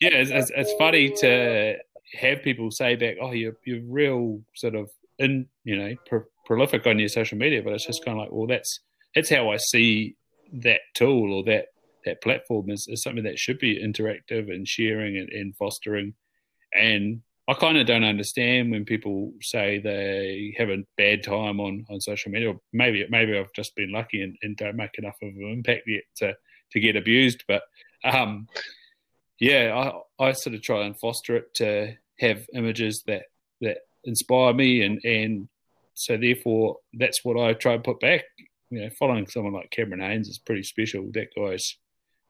[0.00, 1.76] yeah, it's, it's, it's funny to
[2.14, 6.86] have people say back, "Oh, you're you're real sort of in you know pro- prolific
[6.86, 8.80] on your social media," but it's just kind of like, well, that's
[9.14, 10.16] that's how I see
[10.52, 11.66] that tool or that
[12.04, 16.14] that platform is, is something that should be interactive and sharing and, and fostering.
[16.72, 21.84] And I kind of don't understand when people say they have a bad time on,
[21.90, 22.50] on social media.
[22.50, 25.82] Or maybe maybe I've just been lucky and, and don't make enough of an impact
[25.86, 26.34] yet to
[26.72, 27.44] to get abused.
[27.48, 27.62] But
[28.04, 28.46] um,
[29.40, 33.24] yeah, I, I sort of try and foster it to have images that
[33.62, 35.48] that inspire me, and and
[35.94, 38.24] so therefore that's what I try and put back.
[38.70, 41.10] You know, following someone like Cameron Hanes is pretty special.
[41.12, 41.76] That guy's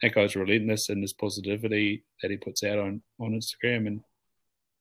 [0.03, 4.01] that guy's relentless in his positivity that he puts out on on Instagram, and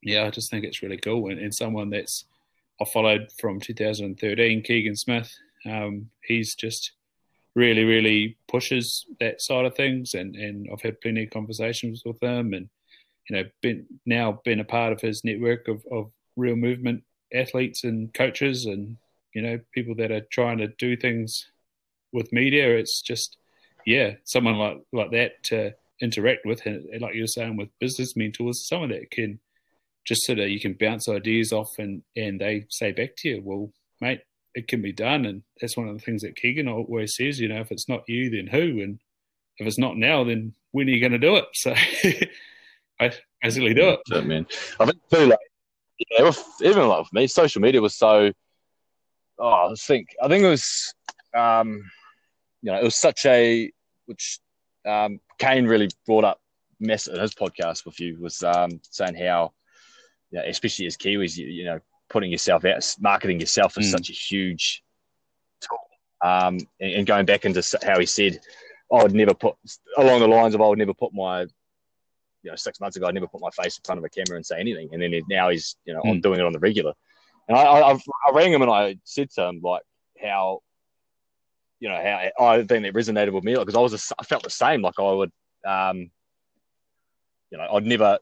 [0.03, 1.29] yeah, I just think it's really cool.
[1.31, 2.25] And, and someone that's
[2.81, 5.33] I followed from 2013, Keegan Smith.
[5.65, 6.93] Um, he's just
[7.55, 12.21] really, really pushes that side of things, and and I've had plenty of conversations with
[12.21, 12.69] him, and
[13.29, 17.03] you know, been now been a part of his network of, of real movement
[17.33, 18.97] athletes and coaches, and
[19.33, 21.47] you know, people that are trying to do things
[22.11, 22.77] with media.
[22.77, 23.37] It's just,
[23.85, 28.89] yeah, someone like like that to interact with, like you're saying with business mentors, someone
[28.89, 29.39] that can
[30.05, 33.41] just sort of you can bounce ideas off, and and they say back to you,
[33.43, 34.21] well, mate,
[34.55, 35.25] it can be done.
[35.25, 38.07] And that's one of the things that Keegan always says, you know, if it's not
[38.07, 38.81] you, then who?
[38.81, 38.99] And
[39.57, 41.45] if it's not now, then when are you going to do it?
[41.53, 41.73] So
[42.99, 44.25] I basically do it.
[44.25, 44.45] man.
[44.79, 45.39] I think too, like,
[45.97, 46.31] yeah,
[46.61, 48.31] even like for me, social media was so,
[49.37, 50.93] oh, I think, I think it was,
[51.35, 51.83] um,
[52.61, 53.71] you know, it was such a,
[54.05, 54.39] which
[54.85, 56.41] um, Kane really brought up
[56.79, 59.53] mess in his podcast with you was um, saying how,
[60.31, 63.91] you know, especially as Kiwis, you, you know, putting yourself out, marketing yourself is mm.
[63.91, 64.83] such a huge
[65.61, 65.77] tool.
[66.21, 68.39] Um, and, and, going back into how he said,
[68.91, 69.55] I would never put
[69.97, 71.45] along the lines of I would never put my,
[72.43, 74.35] you know, six months ago I'd never put my face in front of a camera
[74.35, 76.21] and say anything, and then now he's you know mm.
[76.21, 76.93] doing it on the regular.
[77.47, 79.81] And I, I, I rang him and I said to him like
[80.21, 80.61] how,
[81.79, 84.43] you know, how I think that resonated with me because I was a, I felt
[84.43, 84.83] the same.
[84.83, 85.31] Like I would,
[85.65, 86.11] um,
[87.49, 88.19] you know, I'd never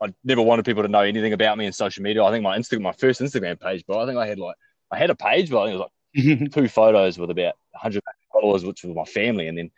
[0.00, 2.22] I never wanted people to know anything about me in social media.
[2.22, 4.56] I think my Instagram, my first Instagram page, but I think I had like
[4.90, 5.78] I had a page, but I think it
[6.14, 8.02] was like two photos with about 100
[8.32, 9.70] followers, which was my family, and then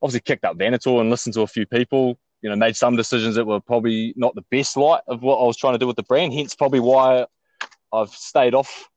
[0.00, 2.18] obviously kicked up Venator and listened to a few people.
[2.40, 5.44] You know, made some decisions that were probably not the best light of what I
[5.44, 6.32] was trying to do with the brand.
[6.32, 7.26] Hence, probably why
[7.92, 8.88] I've stayed off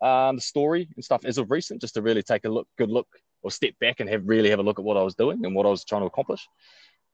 [0.00, 2.90] um, the story and stuff as of recent, just to really take a look, good
[2.90, 3.08] look,
[3.42, 5.54] or step back and have really have a look at what I was doing and
[5.54, 6.46] what I was trying to accomplish.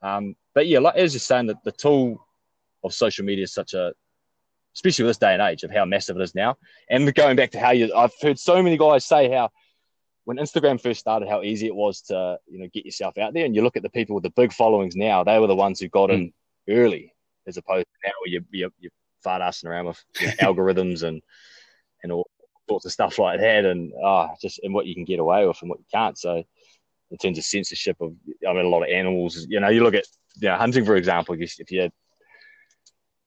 [0.01, 2.23] Um, but yeah, like as you're saying, that the tool
[2.83, 3.93] of social media is such a,
[4.75, 6.57] especially with this day and age of how massive it is now.
[6.89, 9.49] And going back to how you, I've heard so many guys say how
[10.25, 13.45] when Instagram first started, how easy it was to you know get yourself out there.
[13.45, 15.79] And you look at the people with the big followings now; they were the ones
[15.79, 16.33] who got in mm.
[16.69, 17.13] early,
[17.47, 18.91] as opposed to now where you you you're
[19.23, 21.21] fart assing around with you know, algorithms and
[22.03, 22.27] and all
[22.69, 25.45] sorts of stuff like that, and ah, oh, just and what you can get away
[25.45, 26.17] with and what you can't.
[26.17, 26.43] So
[27.11, 28.13] in terms of censorship of,
[28.47, 29.45] I mean, a lot of animals.
[29.47, 30.05] You know, you look at
[30.39, 31.35] you know hunting for example.
[31.37, 31.91] If you had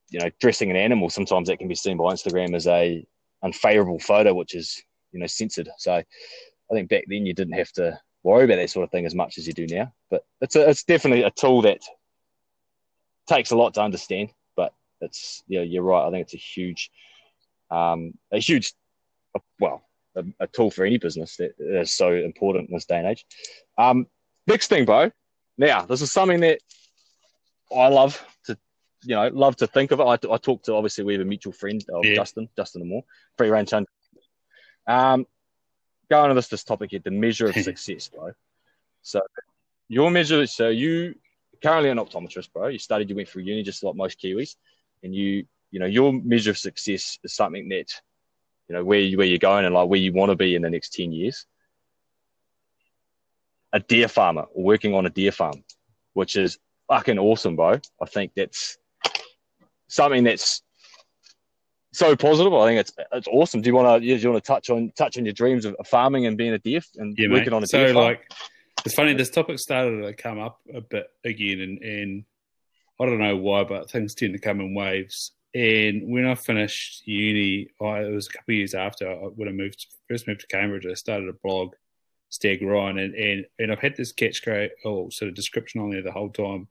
[0.09, 3.05] you know, dressing an animal, sometimes that can be seen by Instagram as a
[3.43, 4.81] unfavorable photo, which is,
[5.11, 5.69] you know, censored.
[5.77, 6.01] So
[6.71, 9.15] I think back then you didn't have to worry about that sort of thing as
[9.15, 9.93] much as you do now.
[10.09, 11.81] But it's a, it's definitely a tool that
[13.27, 14.29] takes a lot to understand.
[14.55, 16.07] But it's yeah, you're right.
[16.07, 16.91] I think it's a huge,
[17.71, 18.73] um, a huge,
[19.59, 19.83] well,
[20.15, 23.25] a, a tool for any business that is so important in this day and age.
[23.77, 24.07] Um,
[24.45, 25.11] next thing, bro.
[25.57, 26.59] Now, this is something that
[27.75, 28.57] I love to
[29.03, 30.03] you know, love to think of it.
[30.03, 32.15] I, I talked to obviously we have a mutual friend of yeah.
[32.15, 33.03] Justin, Justin Moore,
[33.37, 33.89] free range hunter.
[34.87, 35.25] Um,
[36.09, 38.31] going on this this topic here, the measure of success, bro.
[39.01, 39.21] So
[39.87, 41.15] your measure, so you
[41.61, 42.67] currently an optometrist, bro.
[42.67, 44.55] You studied, you went through uni just like most Kiwis,
[45.03, 48.01] and you, you know, your measure of success is something that,
[48.67, 50.61] you know, where you, where you're going and like where you want to be in
[50.61, 51.45] the next ten years.
[53.73, 55.63] A deer farmer, working on a deer farm,
[56.13, 57.79] which is fucking awesome, bro.
[58.01, 58.77] I think that's
[59.87, 60.61] something that's
[61.97, 62.53] so positive.
[62.53, 63.61] I think it's it's awesome.
[63.61, 65.75] Do you want to do you want to touch on touch on your dreams of
[65.85, 67.53] farming and being a deer and yeah, working mate.
[67.53, 67.95] on a so farm?
[67.95, 68.31] like
[68.85, 72.23] it's funny this topic started to come up a bit again and, and
[72.99, 75.31] I don't know why, but things tend to come in waves.
[75.53, 79.47] And when I finished uni, I, it was a couple of years after I, when
[79.47, 80.85] I moved first moved to Cambridge.
[80.85, 81.73] I started a blog,
[82.29, 86.03] Stag Ryan, and, and and I've had this catchphrase or sort of description on there
[86.03, 86.67] the whole time.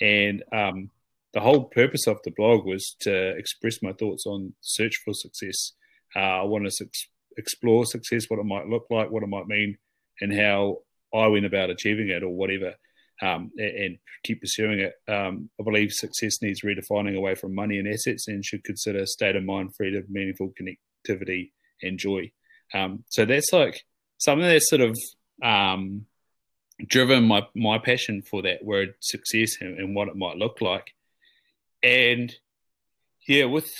[0.00, 0.90] And um,
[1.36, 5.72] the whole purpose of the blog was to express my thoughts on search for success.
[6.16, 9.46] Uh, I wanted to ex- explore success, what it might look like, what it might
[9.46, 9.76] mean,
[10.22, 10.78] and how
[11.14, 12.72] I went about achieving it or whatever,
[13.20, 14.94] um, and, and, keep pursuing it.
[15.06, 19.36] Um, I believe success needs redefining away from money and assets and should consider state
[19.36, 21.50] of mind, freedom, meaningful connectivity,
[21.82, 22.32] and joy.
[22.72, 23.84] Um, so that's like
[24.16, 24.98] something that's sort of
[25.42, 26.06] um,
[26.86, 30.94] driven my my passion for that word success and, and what it might look like.
[31.82, 32.34] And
[33.26, 33.70] yeah, with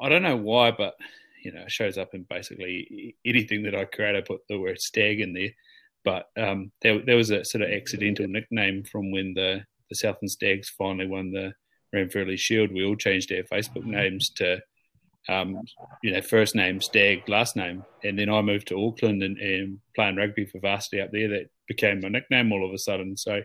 [0.00, 0.94] I don't know why, but
[1.42, 4.16] you know, it shows up in basically anything that I create.
[4.16, 5.50] I put the word stag in there,
[6.04, 10.30] but um, there, there was a sort of accidental nickname from when the the Southland
[10.32, 11.54] Stags finally won the
[11.94, 12.72] Ranfurly Shield.
[12.72, 14.60] We all changed our Facebook names to
[15.28, 15.62] um,
[16.02, 19.80] you know, first name Stag, last name, and then I moved to Auckland and, and,
[19.94, 21.28] playing rugby for varsity up there.
[21.28, 23.16] That became my nickname all of a sudden.
[23.16, 23.40] So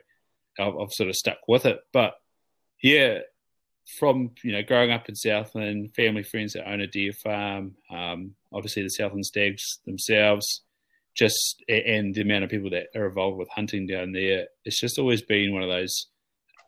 [0.59, 1.79] I've, I've, sort of stuck with it.
[1.93, 2.13] But
[2.83, 3.19] yeah,
[3.85, 8.35] from you know growing up in Southland, family friends that own a deer farm, um,
[8.53, 10.61] obviously the Southland Stags themselves,
[11.15, 14.99] just and the amount of people that are involved with hunting down there, it's just
[14.99, 16.07] always been one of those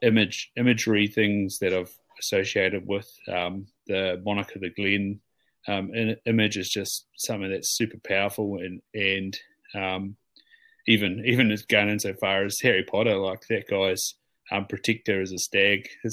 [0.01, 5.19] image imagery things that I've associated with um, the of the Glen.
[5.65, 5.91] Um,
[6.25, 9.39] image is just something that's super powerful and and
[9.73, 10.17] um,
[10.87, 14.15] even even as going in so far as Harry Potter, like that guy's
[14.51, 15.89] um, protector is a stag.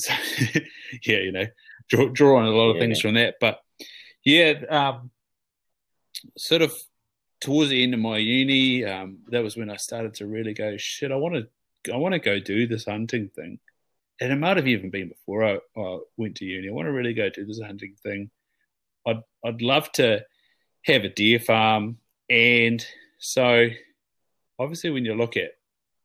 [1.05, 1.47] Yeah, you know,
[1.89, 2.83] draw, draw on a lot of yeah.
[2.83, 3.37] things from that.
[3.41, 3.61] But
[4.25, 5.11] yeah, um,
[6.37, 6.75] sort of
[7.41, 10.77] towards the end of my uni, um, that was when I started to really go,
[10.77, 13.61] shit, I want to, I want to go do this hunting thing
[14.21, 16.69] and it might have even been before I, I, went to uni.
[16.69, 18.31] I want to really go do this hunting thing.
[19.07, 20.25] I'd I'd love to
[20.85, 22.85] have a deer farm, and
[23.19, 23.69] so
[24.59, 25.53] obviously when you look at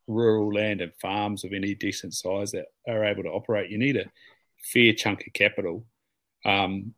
[0.08, 3.98] rural land and farms of any decent size that are able to operate, you need
[3.98, 4.06] a
[4.74, 5.86] fair chunk of capital,
[6.46, 6.94] um,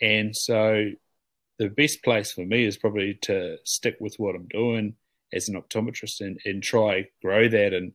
[0.00, 0.90] and so
[1.58, 4.94] the best place for me is probably to stick with what I'm doing
[5.32, 7.92] as an optometrist and, and try grow that and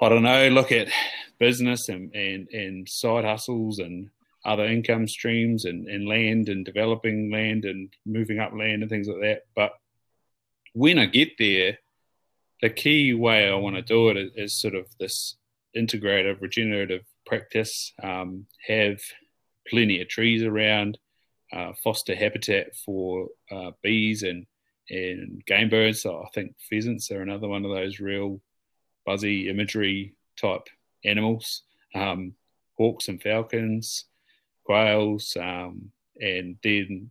[0.00, 0.88] I don't know, look at
[1.38, 4.10] business and, and, and side hustles and
[4.44, 9.06] other income streams and, and land and developing land and moving up land and things
[9.06, 9.42] like that.
[9.54, 9.72] But
[10.72, 11.78] when I get there,
[12.64, 15.36] the key way I want to do it is, is sort of this
[15.76, 19.02] integrative regenerative practice, um, have
[19.68, 20.96] plenty of trees around,
[21.52, 24.46] uh, foster habitat for uh, bees and,
[24.88, 26.00] and game birds.
[26.00, 28.40] So I think pheasants are another one of those real
[29.04, 30.66] buzzy imagery type
[31.04, 32.32] animals, um,
[32.78, 34.06] hawks and falcons,
[34.64, 37.10] quails, um, and then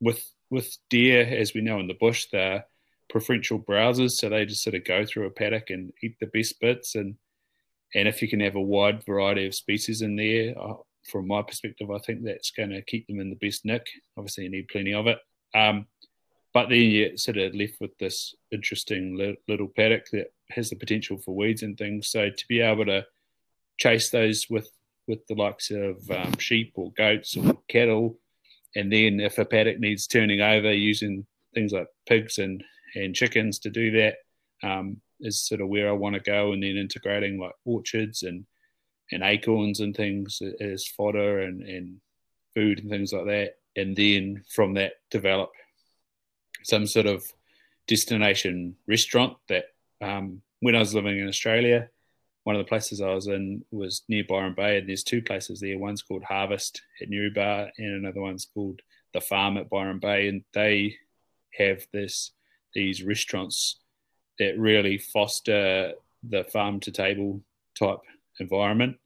[0.00, 2.64] with with deer, as we know in the bush, they're
[3.08, 6.60] preferential browsers, so they just sort of go through a paddock and eat the best
[6.60, 6.94] bits.
[6.94, 7.16] And
[7.94, 10.74] and if you can have a wide variety of species in there, uh,
[11.10, 13.86] from my perspective, I think that's going to keep them in the best nick.
[14.16, 15.18] Obviously, you need plenty of it.
[15.54, 15.86] Um,
[16.52, 21.18] but then you're sort of left with this interesting little paddock that has the potential
[21.18, 22.08] for weeds and things.
[22.08, 23.04] So to be able to
[23.78, 24.70] chase those with
[25.06, 28.18] with the likes of um, sheep or goats or cattle,
[28.74, 32.64] and then if a paddock needs turning over, using things like pigs and
[32.96, 34.16] and chickens to do that
[34.62, 36.52] um, is sort of where I want to go.
[36.52, 38.46] And then integrating like orchards and
[39.12, 42.00] and acorns and things as fodder and and
[42.54, 43.58] food and things like that.
[43.76, 45.50] And then from that develop
[46.64, 47.24] some sort of
[47.86, 49.66] destination restaurant that
[50.00, 51.88] um, when I was living in Australia,
[52.44, 55.60] one of the places I was in was near Byron Bay, and there's two places
[55.60, 55.78] there.
[55.78, 58.80] One's called Harvest at Newrybar, and another one's called
[59.12, 60.96] the Farm at Byron Bay, and they
[61.58, 62.32] have this
[62.76, 63.80] these restaurants
[64.38, 67.40] that really foster the farm to table
[67.76, 68.00] type
[68.38, 68.98] environment.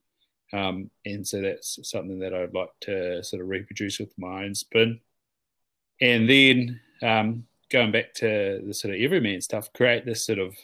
[0.53, 4.55] Um, and so that's something that I'd like to sort of reproduce with my own
[4.55, 5.01] spin.
[6.01, 10.57] And then um, going back to the sort of everyman stuff, create this sort of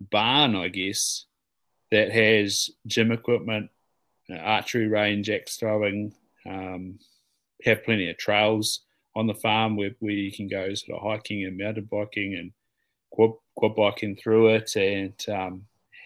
[0.00, 1.26] barn, I guess,
[1.90, 3.68] that has gym equipment,
[4.30, 6.14] uh, archery range, axe throwing,
[6.46, 6.98] um,
[7.64, 8.80] have plenty of trails
[9.16, 12.52] on the farm where, where you can go sort of hiking and mountain biking and
[13.10, 15.64] quad, quad biking through it and um,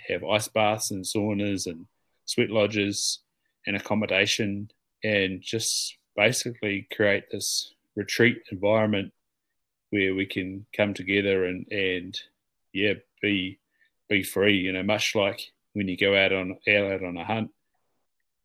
[0.08, 1.86] have ice baths and saunas and
[2.24, 3.20] sweat lodges
[3.66, 4.70] and accommodation
[5.02, 9.12] and just basically create this retreat environment
[9.90, 12.18] where we can come together and and
[12.72, 13.58] yeah be
[14.08, 14.56] be free.
[14.56, 17.50] You know, much like when you go out on out on a hunt,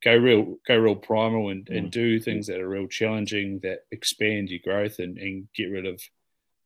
[0.04, 1.92] go real go real primal and, and mm.
[1.92, 6.02] do things that are real challenging that expand your growth and, and get rid of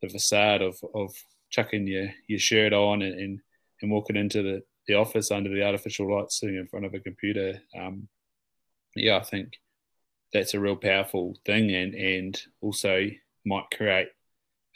[0.01, 1.11] the facade of, of
[1.49, 3.39] chucking your, your shirt on and, and,
[3.81, 6.99] and walking into the, the office under the artificial light sitting in front of a
[6.99, 7.61] computer.
[7.77, 8.07] Um,
[8.95, 9.53] yeah, I think
[10.31, 13.09] that's a real powerful thing and, and also
[13.45, 14.09] might create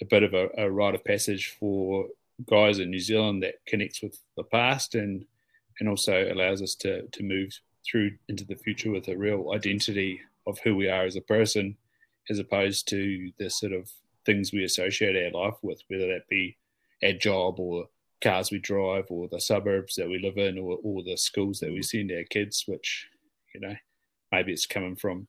[0.02, 2.08] a bit of a, a rite of passage for
[2.46, 5.26] guys in New Zealand that connects with the past and
[5.80, 7.52] and also allows us to to move
[7.90, 11.76] through into the future with a real identity of who we are as a person,
[12.30, 13.90] as opposed to the sort of
[14.26, 16.58] things we associate our life with, whether that be
[17.04, 17.88] our job or
[18.22, 21.72] cars we drive or the suburbs that we live in or, or the schools that
[21.72, 23.08] we send our kids, which,
[23.54, 23.76] you know,
[24.32, 25.28] maybe it's coming from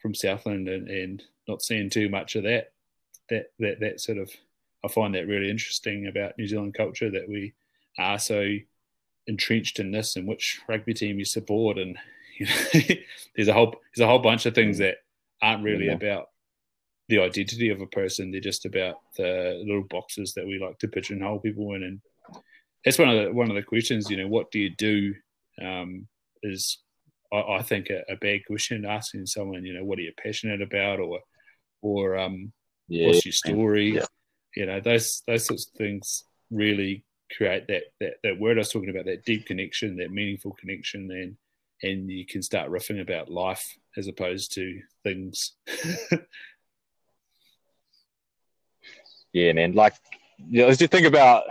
[0.00, 2.72] from Southland and, and not seeing too much of that.
[3.30, 4.30] That that that sort of
[4.84, 7.54] I find that really interesting about New Zealand culture that we
[7.98, 8.56] are so
[9.26, 11.96] entrenched in this and which rugby team you support and
[12.38, 12.96] you know,
[13.36, 14.96] there's a whole there's a whole bunch of things that
[15.42, 15.92] aren't really yeah.
[15.92, 16.28] about
[17.08, 18.30] the identity of a person.
[18.30, 21.82] They're just about the little boxes that we like to pigeonhole people in.
[21.82, 22.00] And
[22.84, 24.10] that's one of the one of the questions.
[24.10, 25.14] You know, what do you do?
[25.62, 26.08] Um,
[26.42, 26.78] is
[27.32, 29.64] I, I think a, a, bad question asking someone.
[29.64, 31.20] You know, what are you passionate about, or
[31.82, 32.52] or um,
[32.88, 33.08] yeah.
[33.08, 33.96] what's your story?
[33.96, 34.06] Yeah.
[34.56, 37.04] You know, those those sorts of things really
[37.36, 41.10] create that that that word I was talking about, that deep connection, that meaningful connection,
[41.10, 41.36] and
[41.82, 45.52] and you can start riffing about life as opposed to things.
[49.32, 49.72] yeah, man.
[49.72, 49.94] Like,
[50.38, 51.44] you know, as you think about,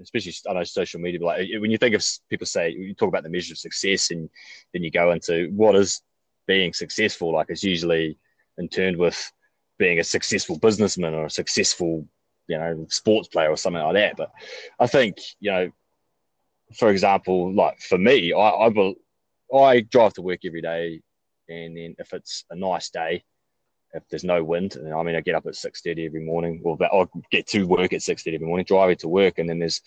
[0.00, 3.24] especially I know social media, like when you think of people say you talk about
[3.24, 4.30] the measure of success, and
[4.72, 6.02] then you go into what is
[6.46, 7.32] being successful.
[7.34, 8.18] Like, it's usually
[8.58, 9.32] in turn with
[9.78, 12.06] being a successful businessman or a successful,
[12.48, 14.16] you know, sports player or something like that.
[14.16, 14.32] But
[14.78, 15.70] I think you know,
[16.76, 18.94] for example, like for me, I I,
[19.56, 21.00] I drive to work every day,
[21.48, 23.24] and then if it's a nice day
[23.96, 24.76] if there's no wind.
[24.76, 26.60] And I mean, I get up at six thirty every morning.
[26.62, 29.58] Well, I get to work at six thirty every morning, driving to work, and then
[29.58, 29.80] there's,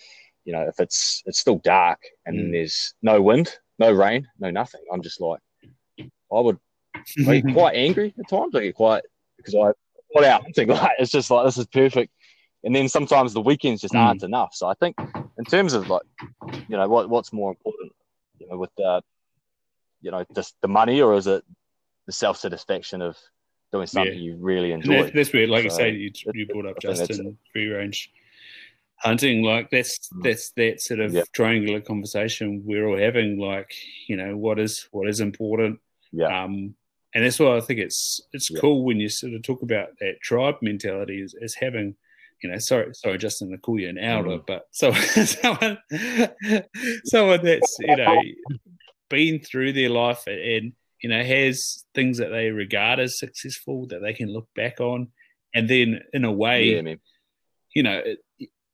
[0.46, 2.52] you know, if it's it's still dark and mm.
[2.52, 4.82] there's no wind, no rain, no nothing.
[4.92, 5.40] I'm just like,
[6.00, 6.58] I would
[7.28, 8.56] I get quite angry at times.
[8.56, 9.04] I get quite
[9.38, 9.72] because I
[10.14, 10.68] put out hunting.
[10.70, 12.12] Like it's just like this is perfect.
[12.64, 14.00] And then sometimes the weekends just mm.
[14.00, 14.54] aren't enough.
[14.54, 14.98] So I think
[15.38, 16.02] in terms of like,
[16.68, 17.94] you know, what what's more important,
[18.40, 19.02] you know, with the,
[20.02, 21.44] you know, just the money or is it
[22.06, 23.18] the self satisfaction of
[23.72, 24.20] doing something yeah.
[24.20, 25.04] you really enjoy.
[25.04, 28.12] That's, that's, where, like so, you say, you, you brought up Justin free range
[29.00, 29.44] hunting.
[29.44, 30.24] Like that's mm.
[30.24, 33.40] that's that sort of triangular conversation we're all having.
[33.40, 33.74] Like
[34.08, 35.80] you know what is what is important.
[36.12, 36.44] Yeah.
[36.44, 36.76] Um,
[37.14, 38.60] and that's why I think it's it's yeah.
[38.60, 41.96] cool when you sort of talk about that tribe mentality as, as having
[42.42, 44.46] you know, sorry, sorry, Justin, to call you an elder, mm.
[44.46, 45.78] but so, someone,
[47.06, 48.22] someone that's you know
[49.10, 54.02] been through their life and you know, has things that they regard as successful that
[54.02, 55.08] they can look back on,
[55.54, 56.96] and then in a way, yeah,
[57.74, 58.02] you know,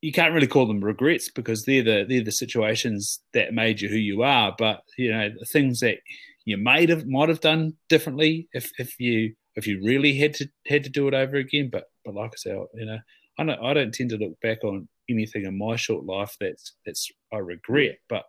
[0.01, 3.89] you can't really call them regrets because they're the they're the situations that made you
[3.89, 4.55] who you are.
[4.57, 5.99] But you know, the things that
[6.45, 10.49] you might have might have done differently if if you if you really had to
[10.68, 11.70] had to do it over again.
[11.72, 12.99] But but like I said, you know,
[13.38, 16.74] I don't I don't tend to look back on anything in my short life that's
[16.86, 18.26] that's I regret, but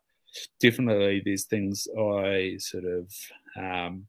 [0.60, 3.12] definitely there's things I sort of
[3.56, 4.06] um,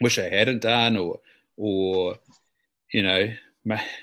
[0.00, 1.20] wish I hadn't done, or
[1.56, 2.16] or
[2.92, 3.28] you know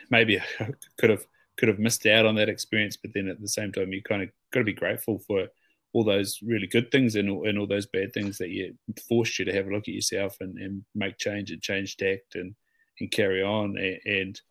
[0.10, 1.26] maybe I could have
[1.58, 2.98] could have missed out on that experience.
[2.98, 5.48] But then at the same time, you kind of got to be grateful for
[5.94, 8.74] all those really good things and, and all those bad things that you
[9.08, 12.36] forced you to have a look at yourself and, and make change and change tact
[12.36, 12.56] and
[13.00, 13.78] and carry on.
[13.78, 14.42] And, and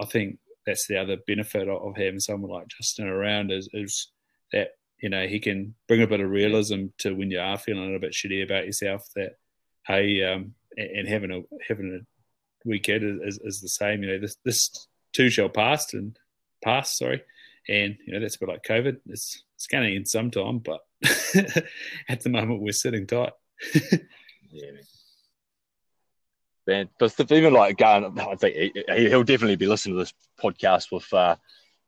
[0.00, 4.08] I think that's the other benefit of having someone like Justin around is, is
[4.52, 7.82] that you know, he can bring a bit of realism to when you are feeling
[7.82, 9.08] a little bit shitty about yourself.
[9.16, 9.36] That
[9.86, 14.02] hey, um, and having a having a weekend is, is the same.
[14.02, 16.18] You know, this this too shall pass and
[16.62, 16.98] pass.
[16.98, 17.22] Sorry,
[17.68, 18.98] and you know that's a bit like COVID.
[19.06, 20.80] It's it's going to end sometime, but
[22.08, 23.32] at the moment we're sitting tight.
[23.74, 24.72] yeah.
[24.72, 24.82] Man,
[26.66, 31.36] but even like going, I think he'll definitely be listening to this podcast with uh,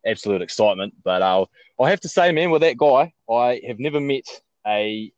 [0.07, 0.95] absolute excitement.
[1.05, 1.47] But uh,
[1.81, 4.25] I have to say, man, with that guy, I have never met
[4.67, 5.13] a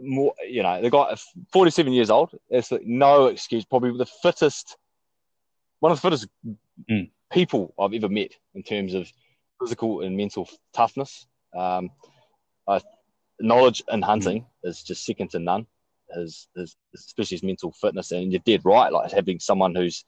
[0.00, 1.14] more, you know, the guy,
[1.52, 4.76] 47 years old, it's no excuse, probably the fittest,
[5.80, 6.28] one of the fittest
[6.90, 7.10] mm.
[7.32, 9.10] people I've ever met in terms of
[9.60, 11.26] physical and mental toughness.
[11.56, 11.90] Um,
[12.68, 12.80] I,
[13.40, 14.68] knowledge in hunting mm.
[14.68, 15.66] is just second to none.
[16.14, 18.92] His, his, especially his mental fitness, and you're dead right.
[18.92, 20.04] Like having someone who's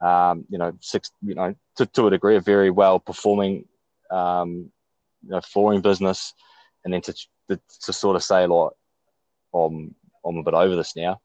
[0.00, 3.64] um, you know, six, you know, to, to a degree, a very well performing,
[4.10, 4.70] um,
[5.22, 6.34] you know, flooring business,
[6.84, 7.14] and then to,
[7.48, 8.72] to, to sort of say like,
[9.54, 9.94] I'm
[10.24, 11.20] I'm a bit over this now.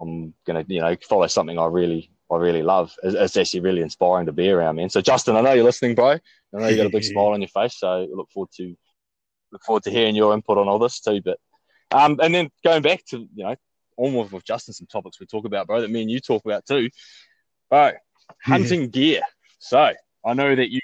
[0.00, 2.94] I'm gonna, you know, follow something I really I really love.
[3.02, 4.88] It's, it's actually really inspiring to be around, man.
[4.88, 6.12] So Justin, I know you're listening, bro.
[6.12, 6.18] I
[6.52, 8.74] know you got a big smile on your face, so I look forward to
[9.52, 11.20] look forward to hearing your input on all this too.
[11.22, 11.38] But
[11.92, 13.56] um, and then going back to you know
[13.96, 16.66] almost with Justin some topics we talk about, bro, that me and you talk about
[16.66, 16.90] too.
[17.70, 17.94] Right,
[18.44, 19.22] hunting gear.
[19.58, 19.92] So
[20.24, 20.80] I know that you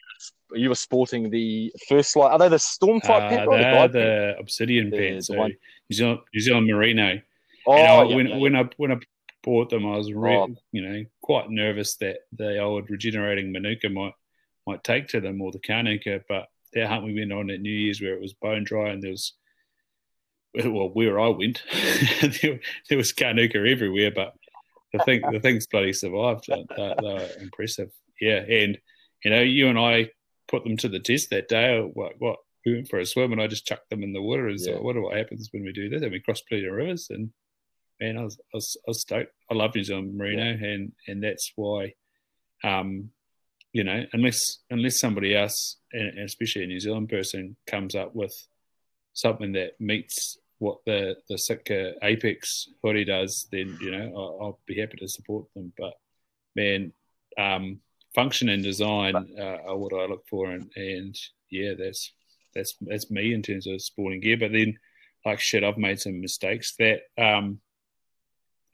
[0.53, 2.33] you were sporting the First Lite.
[2.33, 3.51] Are they the storm type uh, pants?
[3.51, 5.29] They're the, the obsidian the, pants.
[5.29, 5.57] The so one.
[5.91, 7.21] New Zealand, New Zealand Merino.
[7.67, 8.57] Oh, I, yeah, when yeah, when.
[8.57, 8.97] I when I
[9.43, 10.55] bought them, I was re- oh.
[10.73, 14.15] you know quite nervous that the old regenerating Manuka might
[14.67, 17.71] might take to them or the Kanuka, but that hunt we went on at New
[17.71, 19.33] Year's where it was bone dry and there was
[20.55, 21.63] well where I went
[22.43, 24.35] there, there, was kanuka everywhere, but
[24.93, 26.45] the thing the things bloody survived.
[26.49, 27.91] They, they were impressive.
[28.21, 28.79] Yeah, and
[29.25, 30.11] you know you and I
[30.49, 31.81] put them to the test that day.
[31.81, 34.49] What what we went for a swim and I just chucked them in the water
[34.49, 34.75] and yeah.
[34.75, 37.31] so what what happens when we do this and we cross plenty of rivers and
[38.01, 39.33] man I was, I was, I was stoked.
[39.51, 40.67] I love New Zealand Merino yeah.
[40.67, 41.95] and and that's why
[42.65, 43.11] um
[43.73, 48.35] you know unless unless somebody else and especially a New Zealand person comes up with
[49.17, 54.61] something that meets what the the Sitka Apex hoodie does, then you know I'll, I'll,
[54.67, 55.73] be happy to support them.
[55.77, 55.95] But
[56.55, 56.93] man,
[57.37, 57.81] um,
[58.15, 61.19] function and design uh, are what I look for, and, and
[61.51, 62.13] yeah, that's
[62.55, 64.37] that's that's me in terms of sporting gear.
[64.37, 64.79] But then,
[65.25, 66.75] like shit, I've made some mistakes.
[66.79, 67.61] That um,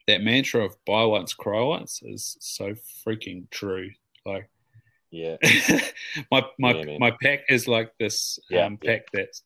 [0.07, 2.75] that mantra of buy once, cry once is so
[3.05, 3.91] freaking true.
[4.25, 4.49] Like,
[5.11, 5.37] yeah,
[6.31, 9.21] my my yeah, my pack is like this yeah, um, pack yeah.
[9.21, 9.43] that's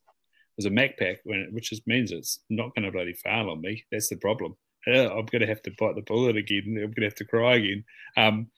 [0.58, 3.84] was a Macpac, which just means it's not going to bloody fail on me.
[3.90, 4.56] That's the problem.
[4.86, 6.64] Uh, I'm going to have to bite the bullet again.
[6.66, 7.84] I'm going to have to cry again.
[8.16, 8.48] Um,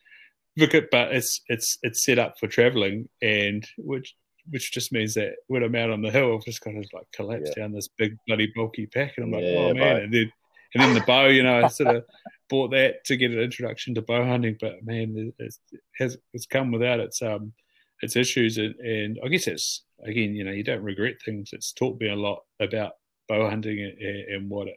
[0.56, 4.14] look at, but it's it's it's set up for traveling, and which
[4.48, 7.06] which just means that when I'm out on the hill, I've just kind of like
[7.12, 7.62] collapsed yeah.
[7.62, 10.32] down this big bloody bulky pack, and I'm like, yeah, oh man, and then
[10.74, 12.04] and then the bow, you know, I sort of
[12.48, 15.54] bought that to get an introduction to bow hunting, but man, it
[15.98, 17.52] has it's come without its um
[18.00, 21.50] its issues, and, and I guess it's again, you know, you don't regret things.
[21.52, 22.92] It's taught me a lot about
[23.28, 24.76] bow hunting and, and what it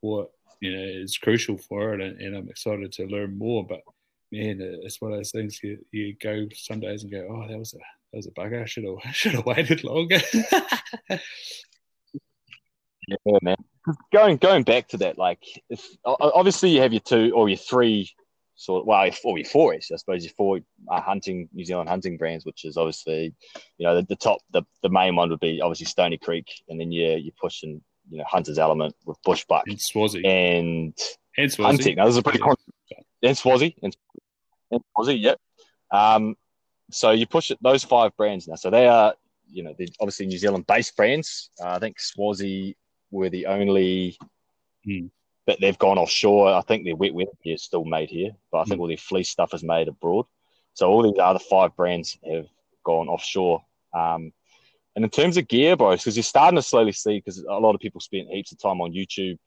[0.00, 0.30] what
[0.60, 3.66] you know is crucial for it, and, and I'm excited to learn more.
[3.66, 3.80] But
[4.32, 7.58] man, it's one of those things you, you go some days and go, oh, that
[7.58, 8.62] was a that was a bugger.
[8.62, 10.20] I should have should have waited longer.
[11.08, 11.18] yeah,
[13.42, 13.56] man.
[14.12, 18.10] Going going back to that, like, if obviously you have your two or your three
[18.60, 22.44] sort of, well, or your four, I suppose four uh, hunting New Zealand hunting brands,
[22.44, 23.34] which is obviously,
[23.78, 26.78] you know, the, the, top, the, the main one would be obviously Stoney Creek, and
[26.78, 27.80] then you you're pushing,
[28.10, 30.94] you know, Hunter's Element with Bushbuck and Swazi and,
[31.38, 31.62] and Swazi.
[31.62, 31.96] hunting.
[31.96, 32.40] Now, this is a pretty
[32.90, 33.28] yeah.
[33.30, 33.96] and Swazi and,
[34.70, 35.40] and Swazi, yep.
[35.90, 36.36] Um,
[36.90, 38.56] so you push it, those five brands now.
[38.56, 39.14] So they are,
[39.50, 41.48] you know, they're obviously New Zealand based brands.
[41.58, 42.76] Uh, I think Swazi
[43.10, 44.18] were the only,
[44.84, 45.06] hmm.
[45.60, 46.52] They've gone offshore.
[46.52, 48.82] I think their wet weather gear is still made here, but I think hmm.
[48.82, 50.26] all their fleece stuff is made abroad.
[50.74, 52.46] So all these other five brands have
[52.84, 53.64] gone offshore.
[53.92, 54.32] Um,
[54.96, 57.74] and in terms of gear, bro, because you're starting to slowly see, because a lot
[57.74, 59.38] of people spent heaps of time on YouTube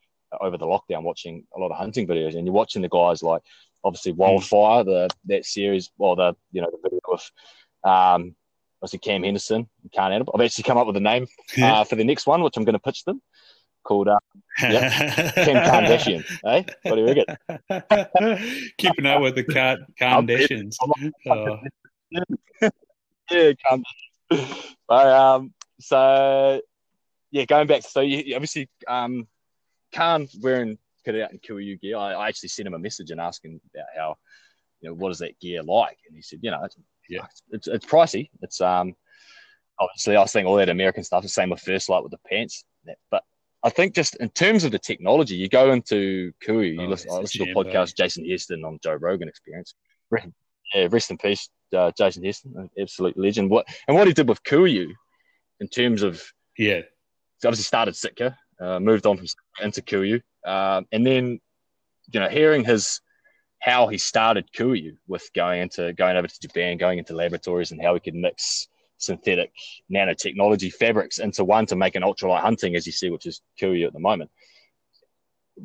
[0.41, 3.41] over the lockdown watching a lot of hunting videos, and you're watching the guys like
[3.83, 4.19] obviously hmm.
[4.19, 7.31] Wildfire, the that series, well, the you know the video of
[7.83, 8.35] um,
[8.81, 11.27] obviously Cam Henderson and Khan I've actually come up with a name
[11.61, 13.21] uh, for the next one, which I'm going to pitch them,
[13.83, 14.19] called uh,
[14.61, 14.91] yep,
[15.35, 16.23] Cam Kardashian.
[16.45, 16.63] eh?
[16.83, 17.23] What do you
[17.69, 18.67] reckon?
[18.77, 20.75] Keeping up with the Kar- Kardashians.
[21.29, 21.59] Oh.
[23.31, 24.65] yeah, Kardashian.
[24.87, 26.61] But, um, so
[27.31, 27.83] yeah, going back.
[27.83, 29.27] So you, obviously, um,
[29.93, 31.97] Khan wearing it out in KUIU gear.
[31.97, 34.15] I, I, actually sent him a message and asking about how,
[34.81, 35.97] you know, what is that gear like?
[36.07, 36.77] And he said, you know, it's,
[37.09, 38.29] yeah, it's, it's pricey.
[38.41, 38.95] It's um,
[39.79, 41.23] obviously I was saying all that American stuff.
[41.23, 42.63] The same with First Lite with the pants,
[43.11, 43.23] but
[43.63, 47.11] I think just in terms of the technology, you go into KUIU, you oh, listen,
[47.11, 49.73] I listen to a podcast, Jason Hairston on Joe Rogan Experience.
[50.73, 53.49] Yeah, rest in peace, uh, Jason Hairston, absolute legend.
[53.49, 54.87] What and what he did with KUIU
[55.59, 56.21] in terms of
[56.57, 56.81] yeah,
[57.45, 59.27] obviously started Sitka, uh, moved on from
[59.61, 61.39] into KUIU, um, and then,
[62.11, 63.01] you know, hearing his
[63.59, 67.81] how he started KUIU with going into going over to Japan, going into laboratories, and
[67.81, 68.67] how he could mix
[68.97, 69.51] synthetic
[69.91, 73.87] nanotechnology fabrics into one to make an ultralight hunting, as you see, which is KUIU
[73.87, 74.31] at the moment.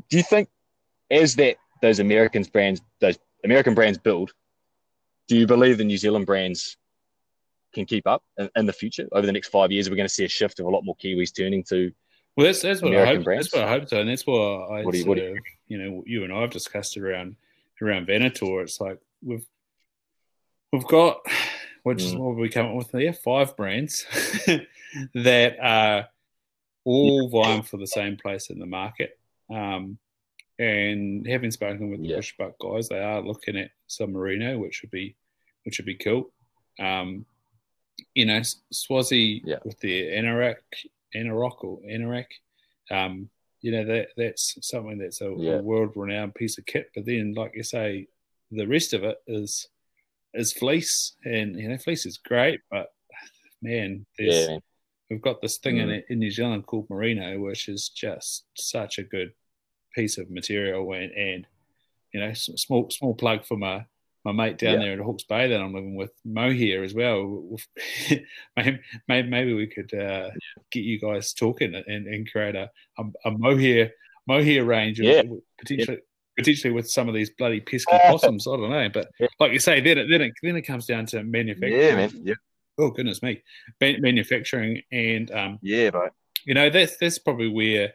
[0.09, 0.49] Do you think,
[1.11, 4.33] as that those Americans brands, those American brands build,
[5.29, 6.77] do you believe the New Zealand brands
[7.75, 9.89] can keep up in, in the future over the next five years?
[9.89, 11.93] We're going to see a shift of a lot more Kiwis turning to
[12.39, 13.25] well, that's, that's what American I hope.
[13.25, 13.51] Brands.
[13.51, 15.41] That's what I hope so, and that's what I what do you, what do you,
[15.67, 17.35] you know you and I have discussed around
[17.83, 18.61] around Venator.
[18.61, 19.45] It's like we've
[20.73, 21.19] we've got
[21.89, 22.19] which mm.
[22.19, 24.05] what we come up with there five brands
[25.15, 26.07] that are
[26.85, 29.19] all vying for the same place in the market.
[29.51, 29.97] Um,
[30.59, 32.19] and having spoken with the yeah.
[32.19, 35.17] Bushbuck guys, they are looking at some merino, which would be
[35.65, 36.31] which would be cool.
[36.79, 37.25] Um,
[38.15, 39.61] you know, Swazi yeah.
[39.65, 40.57] with the Anorak
[41.17, 42.27] Anorak or Anorak.
[42.91, 43.31] Um,
[43.63, 45.53] you know that that's something that's a, yeah.
[45.53, 46.91] a world renowned piece of kit.
[46.95, 48.09] But then, like you say,
[48.51, 49.69] the rest of it is
[50.35, 52.89] is fleece, and you know fleece is great, but
[53.63, 54.59] man, yeah.
[55.11, 55.83] we've got this thing mm.
[55.83, 59.33] in in New Zealand called merino, which is just such a good
[59.95, 61.47] piece of material, and, and
[62.13, 63.85] you know, small small plug for my
[64.25, 64.79] my mate down Yeah.
[64.81, 67.57] there at Hawke's Bay that I'm living with, Mohair as well.
[68.57, 70.31] maybe, maybe maybe we could uh,
[70.71, 73.93] get you guys talking and, and create a, a, a mohair
[74.27, 75.23] mohair range, Yeah.
[75.59, 75.99] potentially
[76.39, 78.47] potentially with some of these bloody pesky possums.
[78.47, 79.09] I don't know, but
[79.41, 81.81] like you say, then it then it, then it comes down to manufacturing.
[81.81, 82.11] Yeah, man.
[82.23, 82.35] Yeah,
[82.79, 83.43] Oh goodness me,
[83.81, 86.09] Man- manufacturing and um, yeah, bro.
[86.45, 87.95] you know that's that's probably where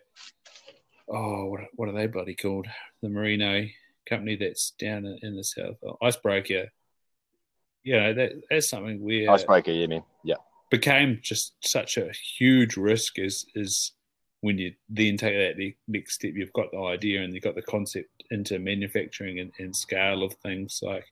[1.07, 2.67] oh what what are they bloody called
[3.01, 3.65] the merino
[4.07, 6.67] company that's down in, in the south oh, icebreaker
[7.83, 9.71] you know that that's something where Icebreaker.
[9.71, 10.03] Yeah, man.
[10.23, 10.35] Yeah,
[10.69, 13.93] became just such a huge risk is is
[14.43, 17.55] when you then take that ne- next step you've got the idea and you've got
[17.55, 20.79] the concept into manufacturing and, and scale of things.
[20.83, 21.05] Like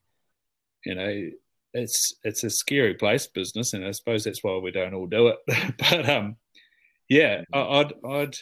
[0.84, 1.30] you know
[1.72, 5.28] it's it's a scary place business and i suppose that's why we don't all do
[5.28, 5.38] it.
[5.78, 6.36] But um
[7.08, 8.36] yeah I- i'd i'd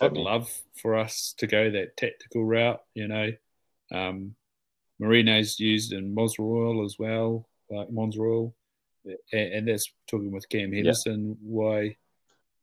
[0.00, 0.50] I'd love
[0.80, 2.80] for us to go that tactical route.
[2.94, 3.30] You know,
[3.92, 4.34] um,
[5.00, 8.54] Merino's used in Mons Royale as well, like Mons Royale,
[9.04, 11.96] and, and that's talking with Cam Henderson why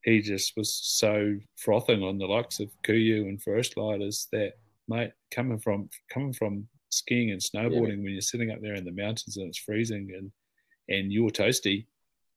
[0.04, 4.54] he just was so frothing on the likes of KUIU and First Lighters that
[4.88, 8.92] mate coming from coming from skiing and snowboarding when you're sitting up there in the
[8.92, 10.30] mountains and it's freezing and
[10.88, 11.86] and you're toasty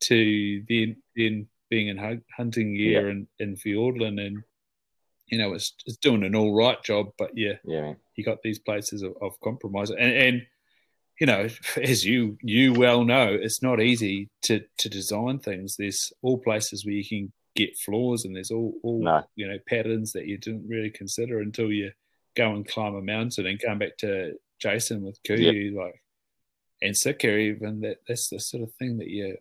[0.02, 4.44] to then then being in hunting gear and in Fiordland and
[5.28, 8.60] you know it's, it's doing an all right job but yeah Yeah, you got these
[8.60, 10.48] places of, of compromise and, and
[11.20, 11.48] you know
[11.82, 15.76] as you you well know it's not easy to to design things.
[15.76, 19.24] There's all places where you can get flaws and there's all, all No.
[19.36, 21.92] you know patterns that you didn't really consider until you
[22.36, 26.02] go and climb a mountain and come back to Jason with KUIU like
[26.82, 29.38] and Sitka even that that's the sort of thing that you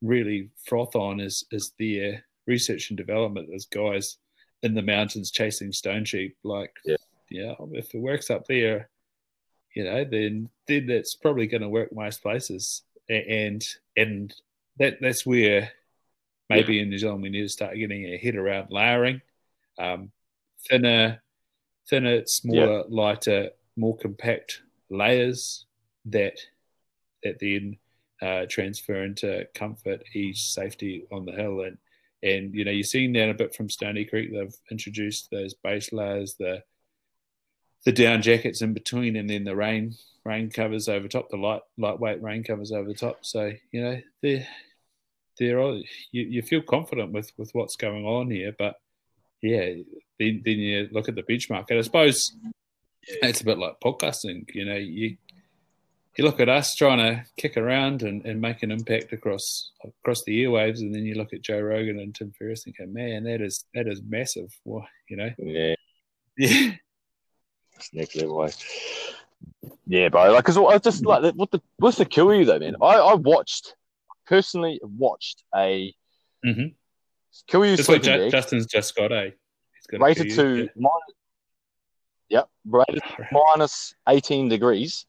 [0.00, 4.16] really froth on is is their research and development as guys
[4.62, 6.96] in the mountains chasing stone sheep like Yeah.
[7.30, 8.88] yeah if it works up there
[9.74, 13.62] you know then then that's probably going to work most places and
[13.96, 14.34] and
[14.78, 15.70] that that's where
[16.48, 19.20] maybe in New Zealand we need to start getting a head around layering
[19.78, 20.10] um,
[20.68, 21.22] thinner
[21.88, 25.66] thinner smaller lighter more compact layers
[26.04, 26.38] that
[27.22, 27.76] that then
[28.20, 31.78] uh, transfer into comfort, ease, safety on the hill, and
[32.22, 34.32] and you know you're seeing that a bit from Stoney Creek.
[34.32, 36.62] They've introduced those base layers, the
[37.84, 39.94] the down jackets in between, and then the rain
[40.24, 43.24] rain covers over top, the light lightweight rain covers over the top.
[43.24, 44.46] So you know they're
[45.38, 45.76] they're all,
[46.12, 48.74] you, you feel confident with with what's going on here, but
[49.42, 49.74] yeah,
[50.18, 52.32] then then you look at the benchmark, and I suppose
[53.22, 54.44] it's a bit like podcasting.
[54.54, 55.16] You know, you
[56.16, 59.70] you look at us trying to kick around and, and make an impact across
[60.02, 62.86] across the airwaves, and then you look at Joe Rogan and Tim Ferriss and go,
[62.86, 65.74] "Man, that is that is massive." Well, you know, Yeah,
[66.36, 66.72] yeah,
[67.76, 68.44] it's next level.
[68.44, 68.50] eh?
[69.86, 70.32] Yeah, bro.
[70.32, 72.76] Like, cause I just like what the what's the kill you though, man?
[72.82, 73.74] I I watched
[74.28, 75.94] personally watched a
[76.44, 76.74] Mhm.
[77.46, 79.24] kill you just like Ju- Justin's just got a
[79.74, 81.14] he's got a rated to minus,
[82.28, 83.26] yep, rated yeah.
[83.32, 85.06] minus 18 degrees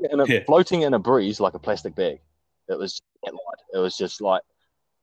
[0.00, 0.44] in a, Yeah.
[0.44, 2.20] floating in a breeze like a plastic bag.
[2.68, 3.60] It was that light.
[3.74, 4.42] It was just like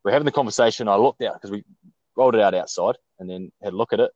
[0.03, 0.87] we're having the conversation.
[0.87, 1.63] I looked out because we
[2.15, 4.11] rolled it out outside and then had a look at it.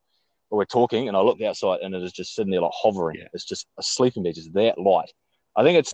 [0.49, 3.17] But we're talking and I looked outside and it is just sitting there like hovering.
[3.19, 3.27] Yeah.
[3.33, 5.11] It's just a sleeping bag, just that light.
[5.55, 5.93] I think it's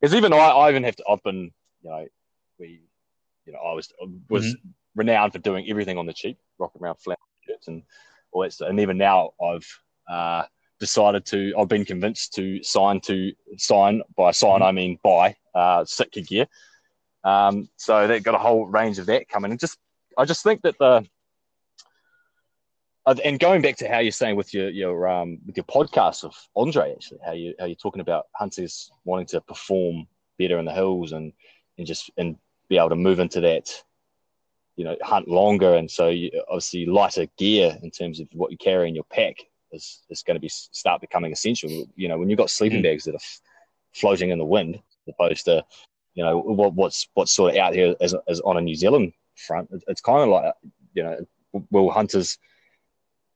[0.00, 1.04] because even I, I even have to.
[1.08, 1.50] I've been,
[1.82, 2.06] you know,
[2.60, 2.82] we,
[3.46, 3.92] you know, I was
[4.28, 4.68] was Mm-hmm.
[4.94, 7.82] renowned for doing everything on the cheap, rocking around flat shirts and
[8.32, 8.68] all that stuff.
[8.70, 9.68] And even now, I've
[10.08, 10.44] uh,
[10.78, 11.54] decided to.
[11.58, 14.60] I've been convinced to sign to sign by sign.
[14.60, 14.66] Mhm.
[14.66, 16.46] I mean buy uh, Sitka gear.
[17.24, 19.78] Um, so they've got a whole range of that coming, and just
[20.16, 21.06] I just think that the
[23.06, 26.24] uh, and going back to how you're saying with your your um with your podcast
[26.24, 30.06] of Andre actually how you how you're talking about hunters wanting to perform
[30.38, 31.32] better in the hills and
[31.78, 32.36] and just and
[32.70, 33.70] be able to move into that
[34.76, 38.56] you know hunt longer and so you, obviously lighter gear in terms of what you
[38.56, 39.34] carry in your pack
[39.72, 42.84] is, is going to be start becoming essential you know when you've got sleeping Mm.
[42.84, 43.40] bags that are f-
[43.92, 45.62] floating in the wind as opposed to
[46.14, 49.12] you know what, what's what's sort of out here as, as on a New Zealand
[49.36, 50.54] front it, it's kind of like
[50.94, 51.16] you know
[51.70, 52.38] will hunters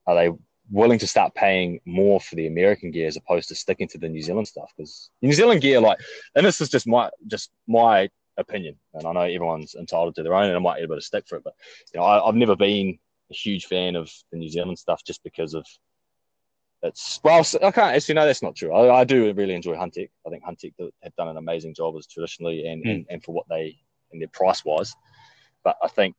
[0.06, 0.30] are they
[0.70, 4.08] willing to start paying more for the American gear as opposed to sticking to the
[4.08, 4.72] New Zealand stuff?
[4.76, 5.98] Because New Zealand gear, like,
[6.34, 10.34] and this is just my just my opinion, and I know everyone's entitled to their
[10.34, 11.54] own, and I might be able to stick for it, but
[11.92, 12.98] you know, I, I've never been
[13.30, 15.66] a huge fan of the New Zealand stuff just because of
[16.82, 18.72] it's well, I can't actually no, that's not true.
[18.74, 20.10] I, I do really enjoy Huntech.
[20.26, 23.12] I think Huntech do- have done an amazing job as traditionally and, and, hmm.
[23.12, 23.78] and for what they
[24.12, 24.94] and their price wise.
[25.62, 26.14] But I think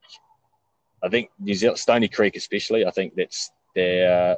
[1.04, 4.38] I think New Zealand Stoney Creek especially, I think that's their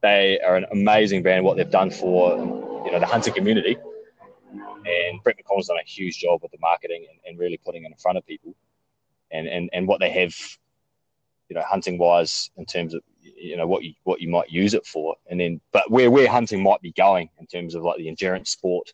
[0.00, 1.44] they are an amazing brand.
[1.44, 2.36] What they've done for
[2.86, 3.76] you know the hunting community
[4.86, 7.90] And Brett McConnell's done a huge job with the marketing and, and really putting it
[7.90, 8.54] in front of people,
[9.30, 10.34] and and and what they have,
[11.48, 14.74] you know, hunting wise in terms of you know what you what you might use
[14.74, 17.98] it for, and then but where where hunting might be going in terms of like
[17.98, 18.92] the endurance sport,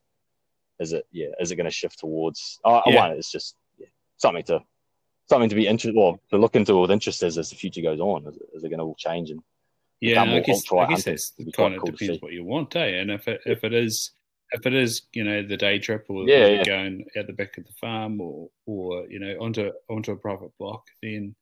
[0.79, 2.61] is it yeah is it going to shift towards?
[2.65, 2.97] Uh, yeah.
[2.97, 4.61] One, it's just yeah, something to
[5.29, 8.01] something to be interested or to look into with interest as, as the future goes
[8.01, 8.27] on.
[8.27, 9.43] Is, is it going to all change and
[10.01, 13.01] yeah, I guess, I guess that's kind of cool depends what you want, eh?
[13.01, 14.13] And if it if it is
[14.53, 16.65] if it is you know the day trip or yeah, yeah.
[16.65, 20.57] going at the back of the farm or or you know onto onto a private
[20.59, 21.35] block, then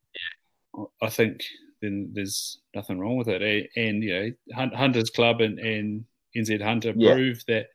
[1.03, 1.41] I think
[1.83, 3.71] then there's nothing wrong with it.
[3.77, 6.05] And you know, Hunters Club and, and
[6.37, 7.15] NZ Hunter yeah.
[7.15, 7.67] prove that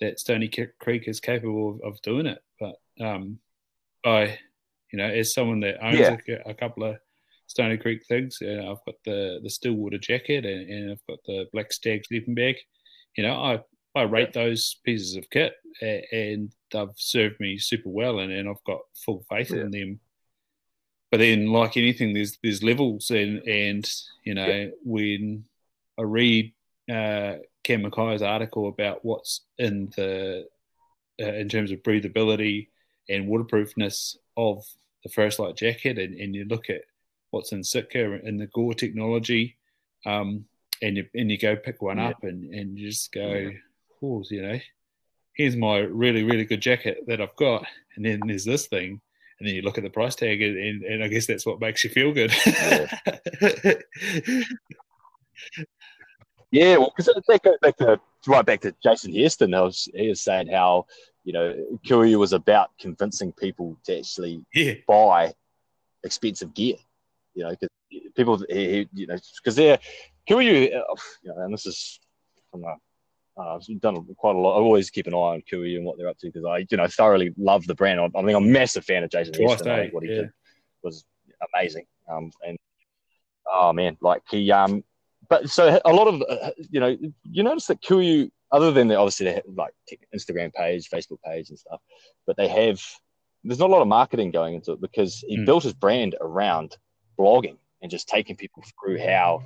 [0.00, 0.50] that Stoney
[0.80, 2.42] Creek is capable of, of doing it.
[2.58, 3.38] But um,
[4.04, 4.38] I,
[4.92, 6.16] you know, as someone that owns yeah.
[6.46, 6.96] a, a, couple of
[7.48, 11.46] Stoney Creek things, uh, I've got the the Stillwater jacket and, and, I've got the
[11.52, 12.56] Black Stag sleeping bag.
[13.16, 13.60] You know, I
[13.94, 18.64] I rate those pieces of kit and they've served me super well, and, and I've
[18.64, 19.62] got full faith yeah.
[19.62, 20.00] in them
[21.10, 24.66] but then like anything there's there's levels and and you know yeah.
[24.84, 25.44] when
[25.98, 26.52] i read
[26.88, 30.46] uh Cam Mackay's article about what's in the
[31.20, 32.68] uh, in terms of breathability
[33.08, 34.64] and waterproofness of
[35.02, 36.82] the First Lite jacket and, and you look at
[37.30, 39.56] what's in Sitka and the Gore technology
[40.06, 40.46] um,
[40.80, 42.08] and you and you go pick one yeah.
[42.08, 43.50] up and, and you just go
[44.02, 44.58] oh you know
[45.34, 47.64] here's my really really good jacket that I've got
[47.96, 49.00] and then there's this thing
[49.40, 51.60] and then you look at the price tag, and, and, and I guess that's what
[51.60, 52.30] makes you feel good.
[56.50, 56.76] yeah.
[56.76, 59.52] well, because they go back to right back to Jason Hairston.
[59.52, 60.84] Was, he was saying how
[61.24, 64.74] you know KUIU was about convincing people to actually yeah.
[64.86, 65.32] buy
[66.04, 66.76] expensive gear.
[67.34, 67.70] You know, because
[68.14, 69.78] people, you know, because they're
[70.28, 70.82] KUIU, uh,
[71.22, 71.98] you know, and this is
[72.50, 72.76] from a
[73.40, 74.58] uh, I've done quite a lot.
[74.58, 76.76] I always keep an eye on KUIU and what they're up to because I, you
[76.76, 78.00] know, thoroughly love the brand.
[78.00, 80.22] I, I mean, I'm a massive fan of Jason Twice, I think what he yeah.
[80.22, 80.30] did
[80.82, 81.04] was
[81.54, 81.86] amazing.
[82.10, 82.58] Um, and
[83.52, 84.84] oh man, like he, um,
[85.28, 88.96] but so a lot of, uh, you know, you notice that KUIU, other than the
[88.96, 89.72] obviously they have like
[90.14, 91.80] Instagram page, Facebook page, and stuff,
[92.26, 92.82] but they have
[93.44, 95.46] there's not a lot of marketing going into it because he mm.
[95.46, 96.76] built his brand around
[97.18, 99.42] blogging and just taking people through how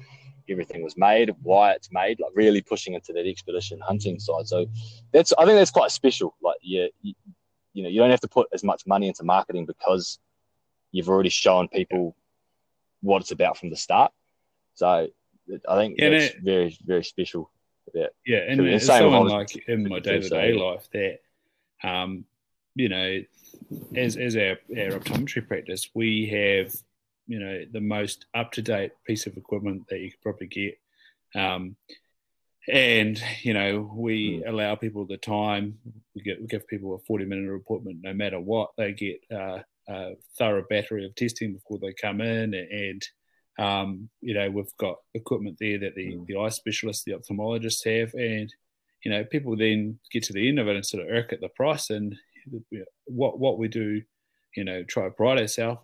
[0.48, 4.46] everything was made, why it's made, like really pushing into that expedition hunting side.
[4.46, 4.66] So
[5.12, 6.34] that's I think that's quite special.
[6.42, 7.14] Like yeah, you,
[7.72, 10.18] you know, you don't have to put as much money into marketing because
[10.92, 12.16] you've already shown people
[13.02, 14.12] what it's about from the start.
[14.74, 15.08] So
[15.68, 17.50] I think yeah, that's it, very very special.
[17.94, 21.18] About yeah, and, and someone like in my day to day life that,
[21.82, 22.24] um,
[22.74, 23.20] you know,
[23.94, 26.74] as as our, our optometry practice, we have
[27.26, 30.78] you know the most up to date piece of equipment that you could probably get.
[31.34, 31.76] Um,
[32.66, 34.48] and you know we mm.
[34.48, 35.78] allow people the time.
[36.14, 38.70] We, get, we give people a forty minute appointment, no matter what.
[38.76, 39.58] They get uh,
[39.88, 43.02] a thorough battery of testing before they come in, and
[43.58, 46.26] um, you know we've got equipment there that the, mm.
[46.26, 48.52] the eye specialists, the ophthalmologists have, and
[49.04, 51.40] you know people then get to the end of it and sort of irk at
[51.40, 52.16] the price and
[53.06, 54.02] what what we do.
[54.56, 55.80] You know, try to pride ourselves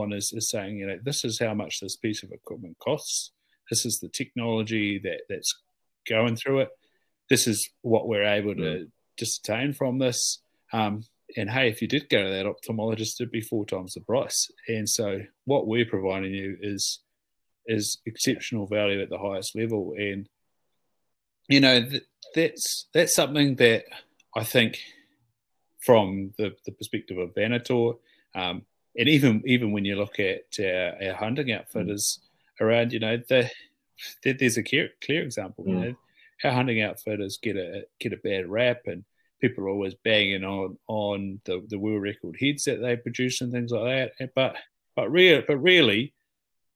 [0.00, 3.32] on is, is saying, you know, this is how much this piece of equipment costs.
[3.70, 5.54] This is the technology that, that's
[6.08, 6.70] going through it.
[7.30, 8.90] This is what we're able to mm.
[9.16, 10.42] distain from this.
[10.72, 11.04] Um,
[11.36, 14.50] and hey, if you did go to that ophthalmologist, it'd be four times the price.
[14.68, 17.00] And so, what we're providing you is
[17.66, 19.94] is exceptional value at the highest level.
[19.96, 20.28] And
[21.48, 23.84] you know, th- that's that's something that
[24.34, 24.78] I think,
[25.80, 27.92] from the, the perspective of Venator,
[28.34, 28.62] um,
[28.96, 32.20] and even even when you look at our, our hunting outfitters
[32.60, 32.64] mm.
[32.64, 33.50] around, you know, the,
[34.22, 35.64] the, there's a clear, clear example.
[35.64, 35.68] Mm.
[35.68, 35.94] You know,
[36.44, 39.04] our hunting outfitters get a get a bad rap, and
[39.40, 43.52] people are always banging on on the, the world record heads that they produce and
[43.52, 44.34] things like that.
[44.34, 44.56] But
[44.94, 46.12] but real but really,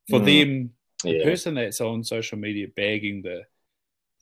[0.09, 0.25] for mm.
[0.25, 0.71] them,
[1.05, 1.25] the yeah.
[1.25, 3.43] person that's on social media bagging the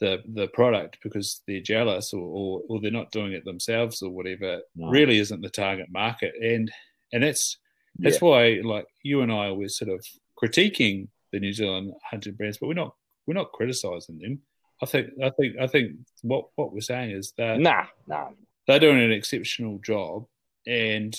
[0.01, 4.11] the the product because they're jealous or, or, or they're not doing it themselves or
[4.11, 4.88] whatever no.
[4.88, 6.72] really isn't the target market and
[7.12, 7.59] and that's
[7.99, 8.28] that's yeah.
[8.28, 10.05] why, like you and I, we're sort of
[10.42, 12.95] critiquing the New Zealand hunting brands, but we're not
[13.26, 14.40] we're not criticizing them.
[14.82, 18.30] I think I think I think what what we're saying is that nah nah
[18.66, 20.26] they're doing an exceptional job,
[20.66, 21.16] and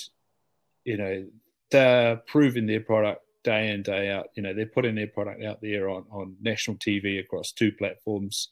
[0.84, 1.26] you know
[1.70, 4.28] they're proving their product day in day out.
[4.34, 8.50] You know they're putting their product out there on on national TV across two platforms,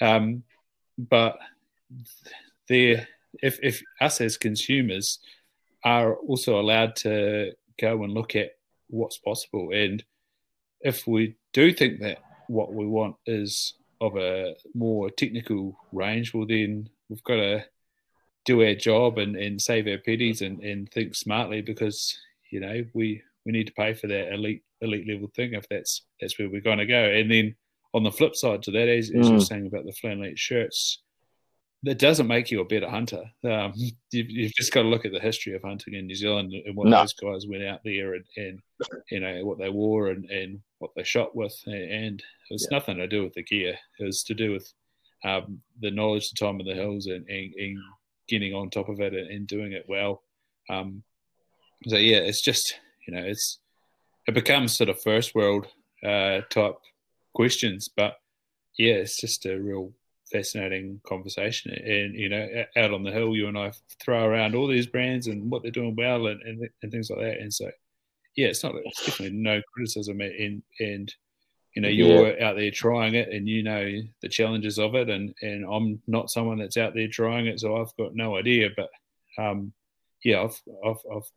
[0.00, 0.42] um,
[0.98, 1.38] but
[2.68, 3.06] they're
[3.42, 5.20] if if us as consumers
[5.84, 8.52] are also allowed to go and look at
[8.88, 9.70] what's possible.
[9.72, 10.02] And
[10.80, 12.18] if we do think that
[12.48, 17.64] what we want is of a more technical range, well, then we've got to
[18.44, 22.16] do our job and, and save our pennies and, and think smartly because
[22.50, 26.02] you know we we need to pay for that elite elite level thing if that's
[26.20, 27.04] that's where we're going to go.
[27.04, 27.54] And then
[27.92, 29.46] on the flip side to that, as, as you're mm.
[29.46, 31.02] saying about the flannelette shirts,
[31.82, 33.22] that doesn't make you a better hunter.
[33.44, 33.72] Um,
[34.12, 36.76] you've, you've, just got to look at the history of hunting in New Zealand and
[36.76, 36.98] what no.
[37.00, 38.60] those guys went out there and, and,
[39.10, 42.78] you know what they wore and, and what they shot with, and it was yeah.
[42.78, 43.76] nothing to do with the gear.
[43.98, 44.72] It was to do with
[45.24, 47.78] um, the knowledge, the time of the hills, and, and, and
[48.28, 50.22] getting on top of it and, and doing it well.
[50.70, 51.02] Um,
[51.86, 53.58] so yeah, it's just you know it's
[54.26, 55.66] it becomes sort of first world
[56.04, 56.76] uh, type
[57.34, 58.16] questions, but
[58.78, 59.92] yeah, it's just a real
[60.30, 61.72] fascinating conversation.
[61.72, 63.72] And you know, out on the hill, you and I
[64.02, 67.20] throw around all these brands and what they're doing well and, and, and things like
[67.20, 67.38] that.
[67.40, 67.70] And so,
[68.36, 70.20] yeah, it's not it's definitely no criticism.
[70.20, 71.14] And and
[71.74, 72.48] you know, you're yeah.
[72.48, 75.08] out there trying it, and you know the challenges of it.
[75.08, 78.68] And and I'm not someone that's out there trying it, so I've got no idea.
[78.76, 78.90] But
[79.38, 79.72] um,
[80.24, 81.30] yeah, I've I've, I've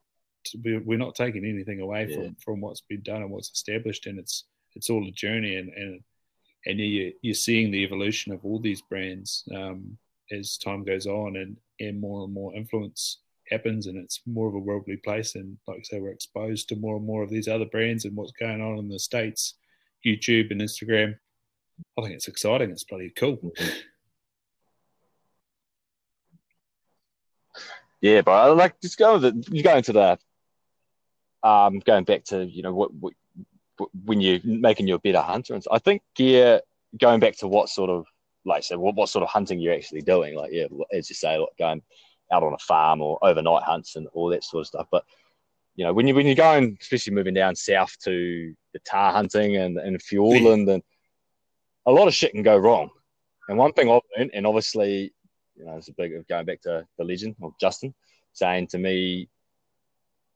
[0.64, 2.16] we're not taking anything away yeah.
[2.16, 5.70] from from what's been done and what's established, and it's it's all a journey and
[5.70, 6.02] and
[6.66, 9.98] and you, you're seeing the evolution of all these brands um,
[10.32, 14.56] as time goes on and, and more and more influence happens and it's more of
[14.56, 17.48] a worldly place and like I say we're exposed to more and more of these
[17.48, 19.56] other brands and what's going on in the states
[20.06, 21.16] YouTube and Instagram.
[21.98, 22.72] I think it's exciting.
[22.72, 23.52] It's bloody cool.
[28.02, 30.18] Yeah but I like just go the you go into the
[31.42, 33.14] um going back to you know what, what
[34.06, 35.54] when you're making you a better hunter.
[35.54, 36.62] And so I think gear
[37.00, 38.06] going back to what sort of
[38.46, 40.36] like said, what, what sort of hunting you're actually doing.
[40.36, 41.82] Like yeah, as you say, like going
[42.32, 44.88] out on a farm or overnight hunts and all that sort of stuff.
[44.92, 45.06] But
[45.76, 49.58] you know, when you when you're going, especially moving down south to the tahr hunting
[49.58, 50.84] and and Fiordland, and
[51.86, 52.90] a lot of shit can go wrong.
[53.50, 55.14] And one thing I've learned, and obviously,
[55.56, 57.94] you know, it's a big of going back to the legend of Justin
[58.34, 59.30] saying to me,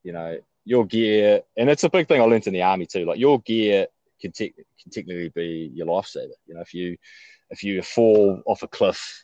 [0.03, 0.37] you know,
[0.67, 3.05] your gear, and it's a big thing I learned in the army too.
[3.05, 3.87] Like your gear
[4.19, 6.33] can, te- can technically be your lifesaver.
[6.45, 6.97] You know, if you
[7.49, 9.23] if you fall off a cliff,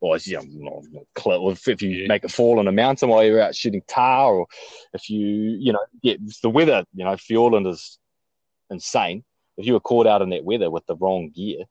[0.00, 0.82] or you know,
[1.14, 2.08] cliff, if you yeah.
[2.08, 4.46] make a fall on a mountain while you're out shooting tahr, or
[4.94, 7.98] if you you know get the weather, you know, Fiordland is
[8.70, 9.24] insane.
[9.58, 11.64] If you were caught out in that weather with the wrong gear,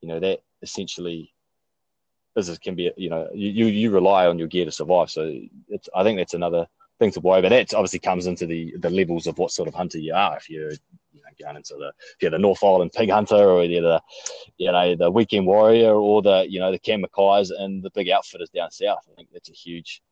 [0.00, 1.34] you know that essentially
[2.36, 5.10] is can be you know you you rely on your gear to survive.
[5.10, 5.38] So
[5.68, 6.66] it's I think that's another
[6.98, 7.50] thing to worry about.
[7.50, 10.36] That obviously comes into the the levels of what sort of hunter you are.
[10.36, 13.64] If you're you know, going into the if you're the North Island pig hunter, or
[13.64, 14.02] you're the
[14.56, 18.50] you know the weekend warrior, or the you know the Cam and the big outfitters
[18.50, 19.06] down south.
[19.10, 20.02] I think that's a huge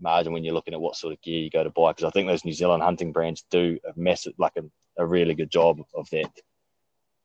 [0.00, 1.92] margin when you're looking at what sort of gear you go to buy.
[1.92, 4.62] Because I think those New Zealand hunting brands do a massive, like a,
[4.98, 6.30] a really good job of that.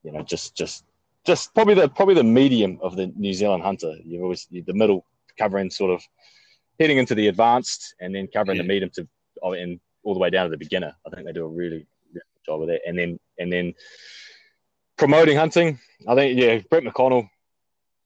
[0.03, 0.85] You know, just just
[1.25, 3.95] just probably the probably the medium of the New Zealand hunter.
[4.03, 5.05] You've always the middle
[5.37, 6.03] covering sort of
[6.79, 8.63] heading into the advanced and then covering yeah.
[8.63, 9.07] the medium to
[9.43, 10.95] oh, and all the way down to the beginner.
[11.05, 12.81] I think they do a really, good job of that.
[12.87, 13.73] And then and then
[14.97, 15.79] promoting hunting.
[16.07, 17.29] I think yeah, Brett McConnell,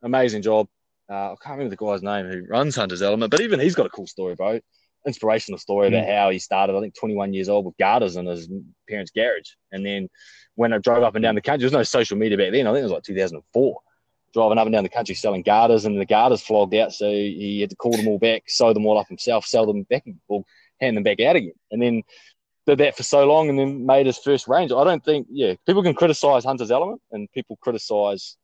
[0.01, 0.67] amazing job.
[1.09, 3.85] Uh, I can't remember the guy's name who runs Hunters Element, but even he's got
[3.85, 4.59] a cool story, bro.
[5.05, 5.99] Inspirational story mm.
[5.99, 6.75] about how he started.
[6.75, 8.49] I think 21 years old with garters in his
[8.89, 10.09] parents' garage, and then
[10.55, 12.67] when I drove up and down the country, there was no social media back then.
[12.67, 13.81] I think it was like 2004
[14.33, 17.61] driving up and down the country selling garters, and the garters flogged out, so he
[17.61, 20.43] had to call them all back, sew them all up himself, sell them back, or
[20.81, 22.03] hand them back out again, and then
[22.65, 24.71] did that for so long, and then made his first range.
[24.71, 28.37] I don't think, yeah, people can criticize Hunter's Element, and people criticize,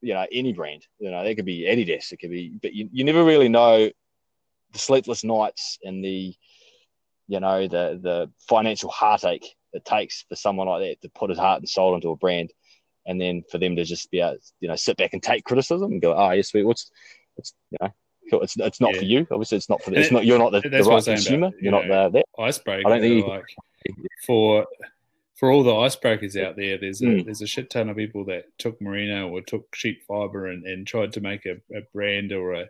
[0.00, 0.86] you know, any brand.
[0.98, 3.90] You know, it could be Adidas, it could be, but you, you never really know
[4.72, 6.34] the sleepless nights and the,
[7.28, 11.38] you know, the the financial heartache it takes for someone like that to put his
[11.38, 12.52] heart and soul into a brand
[13.06, 15.92] and then for them to just be able, you know, sit back and take criticism
[15.92, 16.90] and go, oh, yes, sweet, what's,
[17.36, 17.92] it's, you know,
[18.40, 18.98] it's, it's not yeah.
[19.00, 19.26] for you.
[19.30, 19.92] Obviously, it's not for.
[19.92, 20.24] It's not.
[20.24, 21.48] You're not the, the right consumer.
[21.48, 22.86] About, you're know, not the icebreaker.
[22.86, 23.44] I don't think like
[24.26, 24.66] for
[25.34, 26.78] for all the icebreakers out there.
[26.78, 27.24] There's a mm.
[27.24, 30.86] there's a shit ton of people that took merino or took sheep fiber and, and
[30.86, 32.68] tried to make a, a brand or a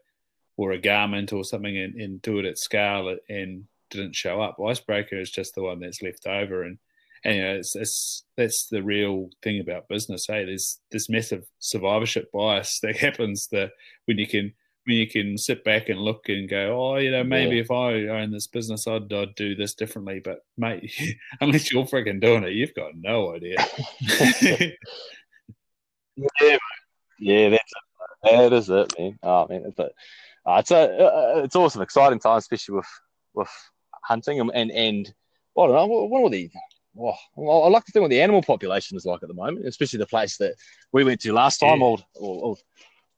[0.57, 4.57] or a garment or something and, and do it at scale and didn't show up.
[4.59, 6.79] Icebreaker is just the one that's left over and
[7.25, 10.27] and you know, it's, it's, that's the real thing about business.
[10.27, 13.71] Hey, there's this massive survivorship bias that happens that
[14.07, 14.53] when you can
[14.85, 17.63] when you can sit back and look and go, oh, you know, maybe yeah.
[17.63, 20.21] if I own this business, I'd, I'd do this differently.
[20.23, 20.93] But mate,
[21.41, 23.57] unless you're freaking doing it, you've got no idea.
[26.41, 26.59] yeah,
[27.21, 27.73] yeah, that's
[28.25, 28.33] it.
[28.33, 29.19] that is it, man.
[29.23, 29.91] Oh man, it's a,
[30.45, 32.89] uh, it's a uh, it's also an exciting time, especially with
[33.35, 33.51] with
[34.03, 35.15] hunting and and, and
[35.57, 36.51] I don't know what, what are the
[36.95, 37.19] well,
[37.65, 40.07] I like to think what the animal population is like at the moment, especially the
[40.07, 40.55] place that
[40.93, 41.85] we went to last time, yeah.
[41.85, 42.59] old, old,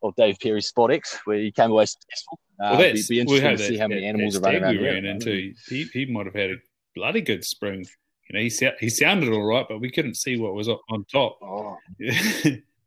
[0.03, 2.39] of Dave Perry's Spot X, where he came away successful.
[2.61, 4.37] Uh, well, it'd that's, be we interesting had to see that- how many that- animals
[4.37, 4.77] are running around.
[4.79, 5.53] we ran into.
[5.69, 6.57] He, he might have had a
[6.95, 7.85] bloody good spring.
[8.31, 11.05] You know, he, he sounded all right, but we couldn't see what was up on
[11.05, 11.39] top.
[11.43, 12.13] Oh, yeah,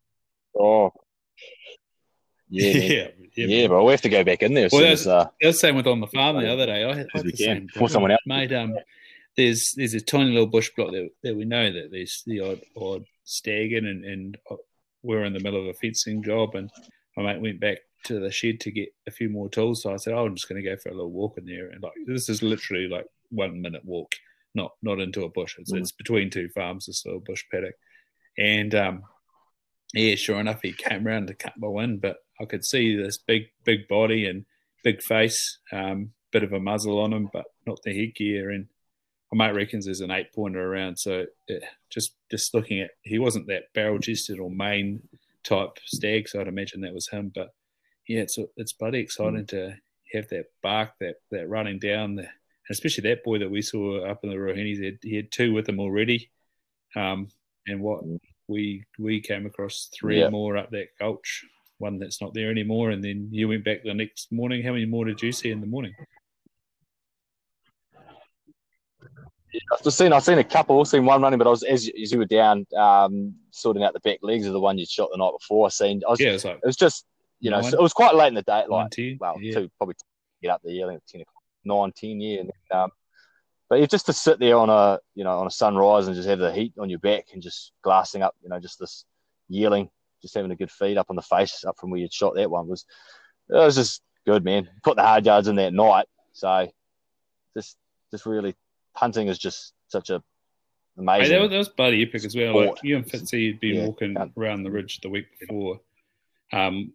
[0.60, 0.92] oh.
[2.50, 3.12] Yeah, man.
[3.36, 3.84] yeah, yeah, bro.
[3.84, 5.76] We have to go back in there as Well, as, uh, That was the same
[5.76, 6.86] with on the farm the other day.
[6.86, 7.94] I had, I had we the can, same before thing.
[7.94, 8.54] someone else- made.
[8.54, 8.74] Um,
[9.38, 12.62] there's there's a tiny little bush block that, that we know that there's the odd
[12.76, 14.56] odd stag in, and, and uh,
[15.04, 16.70] we're in the middle of a fencing job, and
[17.16, 19.84] my mate went back to the shed to get a few more tools.
[19.84, 21.70] So I said, "Oh, I'm just going to go for a little walk in there."
[21.70, 24.16] And like this is literally like one minute walk,
[24.56, 25.56] not not into a bush.
[25.60, 25.80] It's, Mm.
[25.80, 27.76] it's between two farms, this little bush paddock,
[28.38, 29.04] and um,
[29.94, 33.18] yeah, sure enough, he came around to cut my wind, but I could see this
[33.18, 34.46] big, big body and
[34.84, 38.52] big face, um, bit of a muzzle on him, but not the headgear.
[38.52, 38.68] And
[39.34, 40.98] my mate reckons there's an eight pointer around.
[40.98, 41.26] So
[41.90, 45.02] just just looking at, he wasn't that barrel chested or main
[45.44, 47.32] type stag, so I'd imagine that was him.
[47.34, 47.54] But
[48.08, 49.76] yeah, it's it's bloody exciting to
[50.14, 52.30] have that bark, that that running down, the, and
[52.70, 54.78] especially that boy that we saw up in the Ruahines.
[54.78, 56.30] He had, he had two with him already.
[56.96, 57.28] Um,
[57.66, 58.04] and what
[58.48, 60.30] we we came across three Yeah.
[60.30, 61.46] more up that gulch,
[61.80, 64.64] one that's not there anymore, and then you went back the next morning.
[64.64, 65.94] How many more did you see in the morning?
[69.72, 72.12] I've just seen I've seen a couple, seen one running, but I was as, as
[72.12, 75.18] you were down um, sorting out the back legs of the one you shot the
[75.18, 75.66] night before.
[75.66, 77.06] I seen I was, Yeah, it's like it was just
[77.40, 77.74] you know Nine?
[77.74, 79.18] it was quite late in the day, like ten.
[79.20, 79.54] well yeah.
[79.54, 79.96] two probably
[80.42, 82.90] get up there yeah, think ten o'clock, nine ten yeah, and then, um,
[83.70, 86.28] but yeah, just to sit there on a you know on a sunrise and just
[86.28, 89.06] have the heat on your back and just glassing up you know just this
[89.50, 89.90] yearling,
[90.22, 92.50] just having a good feed up on the face up from where you'd shot that
[92.50, 92.86] one was
[93.50, 94.70] it was just good man.
[94.84, 96.70] Put the hard yards in that night, so
[97.56, 97.78] just
[98.12, 98.56] just really
[98.98, 100.22] hunting is just such a
[100.96, 101.32] Hey, amazing.
[101.34, 102.56] that, was, that was bloody epic as well.
[102.66, 105.80] Like you and Fitzy had been Yeah, walking can't- around the ridge the week before.
[106.52, 106.94] Um,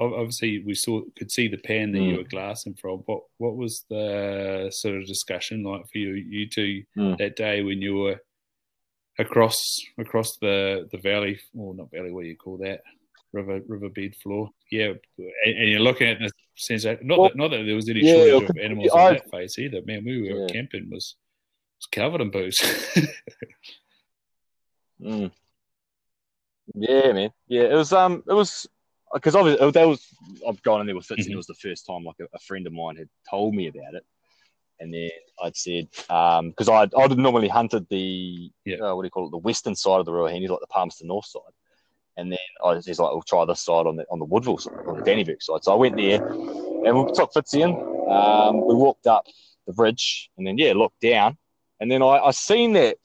[0.00, 2.16] obviously we saw could see the pan that you Mm.
[2.18, 2.98] were glassing from.
[3.06, 7.16] What what was the sort of discussion like for you you two Mm.
[7.18, 8.20] that day when you were
[9.18, 12.10] across across the the valley or not valley?
[12.10, 12.82] What do you call that?
[13.32, 14.50] River riverbed floor.
[14.70, 17.74] Yeah, and, and you're looking at the sense that not Well, that not that there
[17.74, 19.80] was any yeah, shortage of animals I- on that face either.
[19.84, 20.46] Man, we were Yeah.
[20.48, 21.16] camping was
[21.78, 22.60] was covered in booze.
[25.00, 25.32] Mm.
[26.74, 27.30] Yeah, man.
[27.48, 27.92] Yeah, it was.
[27.92, 28.68] Um, it was
[29.12, 30.06] because obviously that was.
[30.46, 31.34] I've gone in there with Fitz, and Mhm.
[31.34, 33.94] it was the first time like a, a friend of mine had told me about
[33.94, 34.04] it,
[34.80, 35.10] and then
[35.42, 38.76] I'd said um because I I'd normally hunted the Yeah.
[38.76, 40.66] uh, what do you call it the western side of the Royal Ruahines, like the
[40.68, 41.42] Palmerston North side,
[42.16, 44.58] and then I was just like, we'll try this side on the on the Woodville
[44.58, 45.64] side, on the Dannevirke side.
[45.64, 47.70] So I went there, and we took Fitzy in.
[48.10, 49.26] Um, we walked up
[49.66, 51.38] the bridge and then yeah, looked down,
[51.80, 52.96] and then I I seen that.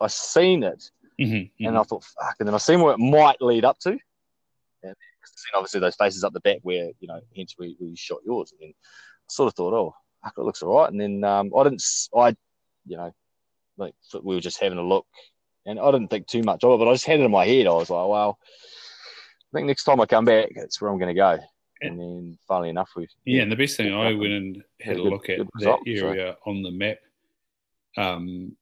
[0.00, 0.90] I seen it,
[1.20, 2.36] Mhm, and I thought, fuck.
[2.40, 3.90] And then I seen where it might lead up to.
[3.90, 4.00] And
[4.82, 4.94] then
[5.54, 8.50] obviously those faces up the back where, you know, hence we, we shot yours.
[8.50, 9.94] And then I sort of thought, oh,
[10.24, 10.90] fuck, it looks all right.
[10.90, 11.84] And then um, I didn't,
[12.16, 12.34] I,
[12.84, 13.14] you know,
[13.76, 13.94] like
[14.24, 15.06] we were just having a look
[15.66, 17.46] and I didn't think too much of it, but I just had it in my
[17.46, 17.66] head.
[17.66, 18.38] I was like, well,
[19.52, 21.38] I think next time I come back, that's where I'm going to go.
[21.80, 25.02] And then, funnily enough, we Yeah, and the best thing I went and had a
[25.02, 25.90] Good- look at that result, so.
[26.08, 26.98] area on the map,
[27.96, 28.56] um,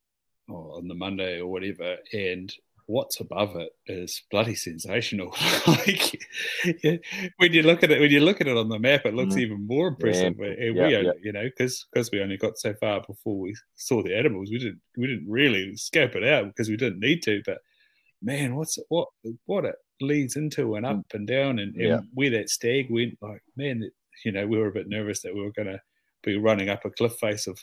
[0.49, 2.53] or on the Monday or whatever, and
[2.91, 5.33] what's above it is bloody sensational.
[5.67, 6.19] like
[6.83, 6.97] yeah,
[7.37, 9.35] when you look at it, when you look at it on the map, it looks
[9.35, 9.39] Mhm.
[9.41, 10.37] even more impressive.
[10.39, 10.97] And yeah, we, yeah.
[10.99, 14.49] only, you know, because because we only got so far before we saw the animals,
[14.51, 17.41] we didn't we didn't really scope it out because we didn't need to.
[17.45, 17.59] But
[18.21, 19.07] man, what's what
[19.45, 22.07] what it leads into and up and down and, and Mm.
[22.13, 23.89] Where that stag went, like man,
[24.25, 25.81] you know, we were a bit nervous that we were going to
[26.23, 27.57] be running up a cliff face of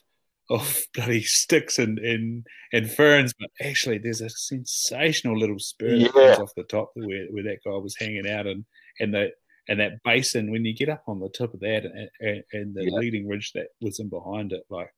[0.51, 6.13] of bloody sticks and and, and ferns, but actually there's a sensational little spur that
[6.13, 8.65] comes off the top where, where that guy was hanging out and
[9.01, 9.33] and that
[9.69, 12.75] and that basin when you get up on the top of that and, and, and
[12.75, 12.99] the Yeah.
[12.99, 14.93] leading ridge that was in behind it, like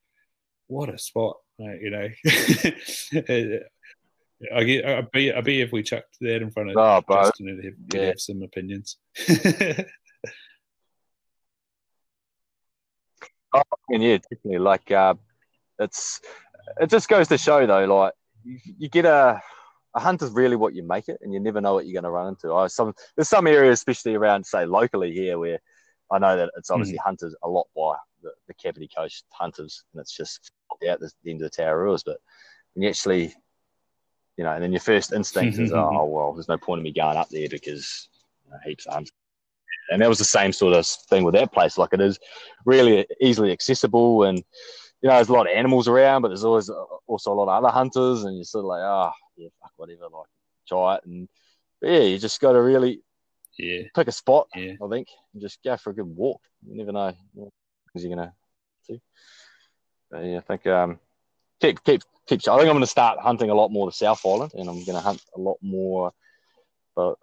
[0.68, 2.08] what a spot, uh, you know.
[4.54, 7.24] I get, I be, I'd be if we chucked that in front of Oh, bro.
[7.24, 8.06] Justin, he'd have, Yeah.
[8.08, 8.96] have some opinions.
[13.88, 14.58] And yeah, definitely.
[14.58, 15.14] Like, uh,
[15.80, 16.20] it's
[16.80, 18.12] it just goes to show though, like
[18.44, 19.42] you, you get a
[19.94, 22.04] a hunt is really what you make it, and you never know what you're going
[22.04, 22.54] to run into.
[22.54, 25.58] I some there's some areas, especially around say locally here, where
[26.10, 27.04] I know that it's obviously mm.
[27.04, 30.52] hunted a lot by the, the Kapiti Coast hunters, and it's just
[30.88, 32.02] out the, the end of the Tararua.
[32.04, 32.18] But
[32.74, 33.34] when you actually,
[34.36, 36.92] you know, and then your first instinct is, oh well, there's no point in me
[36.92, 38.08] going up there because
[38.46, 39.12] you know, heaps of hunters.
[39.90, 41.76] And that was the same sort of thing with that place.
[41.76, 42.18] Like it is
[42.64, 44.42] really easily accessible, and
[45.02, 46.74] you know, there's a lot of animals around, but there's always uh,
[47.06, 50.02] also a lot of other hunters, and you're sort of like, oh, yeah, fuck, whatever,
[50.12, 50.26] like
[50.68, 51.28] try it, and
[51.80, 53.02] but yeah, you just got to really
[53.58, 54.48] Yeah, pick a spot.
[54.54, 54.74] Yeah.
[54.84, 56.42] I think and just go for a good walk.
[56.66, 57.52] You never know what
[57.94, 58.34] you're gonna
[58.86, 59.00] see.
[60.10, 60.98] But yeah, I think um,
[61.60, 62.40] keep keep keep.
[62.48, 64.84] I think I'm going to start hunting a lot more the South Island, and I'm
[64.84, 66.12] going to hunt a lot more,
[66.94, 67.14] but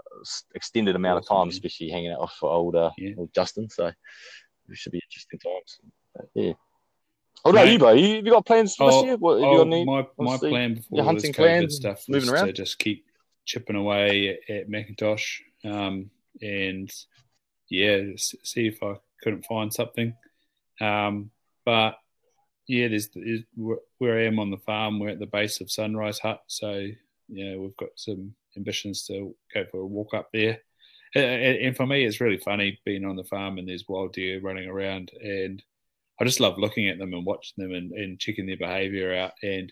[0.55, 1.49] extended amount of time, man.
[1.49, 3.13] especially hanging out with old uh, Yeah.
[3.17, 3.69] old Justin.
[3.69, 3.95] So it
[4.73, 5.79] should be interesting times.
[6.15, 6.53] But, yeah.
[7.47, 7.73] What about Mate.
[7.73, 7.91] you, bro?
[7.93, 9.17] You, have you got plans for Oh, this year?
[9.17, 9.85] What have you Oh, got any?
[9.85, 13.05] my my plan before your hunting plans, stuff was moving to just keep
[13.45, 16.09] chipping away at, at Macintosh, um,
[16.41, 16.91] and
[17.69, 20.13] yeah, see if I couldn't find something.
[20.81, 21.31] Um,
[21.65, 21.97] but
[22.67, 24.99] yeah, there's, there's where- I am on the farm.
[24.99, 26.85] We're at the base of Sunrise Hut, so
[27.29, 30.59] yeah, we've got some ambitions to go for a walk up there.
[31.15, 34.11] A- a- And for me, it's really funny being on the farm and there's wild
[34.13, 35.63] deer running around, and
[36.19, 39.33] I just love looking at them and watching them and, and checking their behaviour out.
[39.43, 39.71] And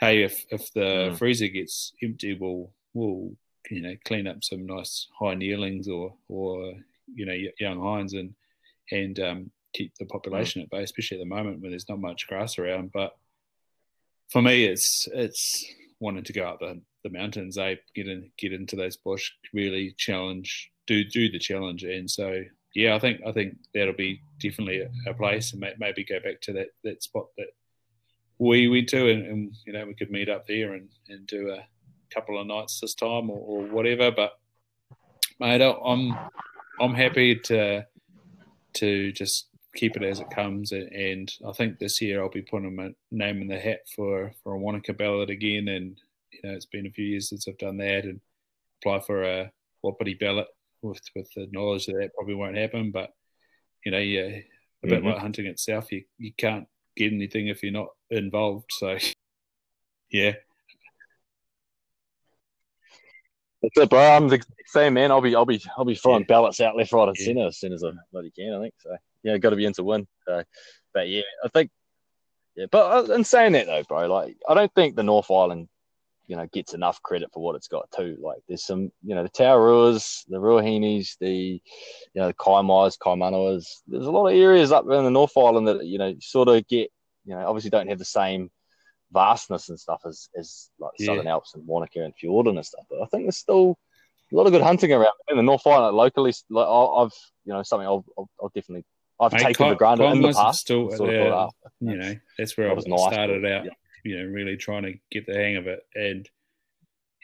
[0.00, 1.18] hey, if if the Mm.
[1.18, 3.36] freezer gets empty, we'll we'll
[3.70, 6.72] you know clean up some nice high nearlings or or
[7.14, 8.34] you know young hinds and
[8.90, 12.26] and um, keep the population at bay, especially at the moment when there's not much
[12.26, 12.90] grass around.
[12.92, 13.16] But
[14.30, 15.64] for me, it's it's
[16.00, 17.74] wanting to go up the, the mountains, eh?
[17.94, 22.42] Get in, get into those bush, really challenge, do do the challenge, and so
[22.74, 26.40] yeah, I think I think that'll be definitely a, place, and may, maybe go back
[26.42, 27.48] to that that spot that
[28.38, 31.50] we went to, and, and you know we could meet up there and and do
[31.50, 31.66] a
[32.14, 34.10] couple of nights this time or, or whatever.
[34.10, 34.38] But
[35.40, 36.16] mate, I'm
[36.80, 37.86] I'm happy to
[38.74, 42.42] to just keep it as it comes, and, and I think this year I'll be
[42.42, 45.98] putting my name in the hat for for a Wanaka ballot again, and
[46.32, 48.20] you know it's been a few years since I've done that, and
[48.80, 49.50] apply for a
[49.82, 50.48] Wapiti ballot
[50.82, 53.10] with with the knowledge that that probably won't happen, but
[53.84, 54.38] you know, yeah,
[54.82, 55.06] a bit Mhm.
[55.12, 56.66] like hunting itself, you you can't
[56.96, 58.70] get anything if you're not involved.
[58.70, 58.96] So
[60.10, 60.32] yeah,
[63.62, 63.98] That's it, bro.
[64.00, 65.10] I'm the same man.
[65.10, 66.26] I'll be, I'll be, I'll be throwing Yeah.
[66.28, 67.26] ballots out left, right, and Yeah.
[67.26, 68.54] centre as soon as I bloody can.
[68.54, 68.96] I think so.
[69.24, 70.06] Yeah, got to be in to win.
[70.26, 70.44] So,
[70.94, 71.70] but yeah, I think,
[72.54, 72.66] yeah.
[72.70, 75.68] But uh, in saying that though, bro, like I don't think the North Island,
[76.28, 78.16] you know, gets enough credit for what it's got too.
[78.20, 81.60] Like there's some, you know, the Tararuas, the Ruahines, the, you
[82.20, 83.64] know, the Kaimais, Kaimanawas.
[83.88, 86.66] There's a lot of areas up in the North Island that you know sort of
[86.68, 86.90] get,
[87.24, 88.50] you know, obviously don't have the same
[89.10, 91.06] vastness and stuff as as like Yeah.
[91.06, 92.84] Southern Alps and Wanaka and Fiordland and stuff.
[92.90, 93.78] But I think there's still
[94.30, 96.34] a lot of good hunting around in the North Island locally.
[96.50, 97.12] Like I've,
[97.46, 98.84] you know, something I'll, I'll, I'll definitely
[99.18, 100.60] I've Mate, taken for granted in the past.
[100.60, 103.64] still sort of thought, ah, you know, that's where I was nice, started but, out.
[103.64, 103.70] yeah.
[104.04, 106.28] You know, really trying to get the hang of it, and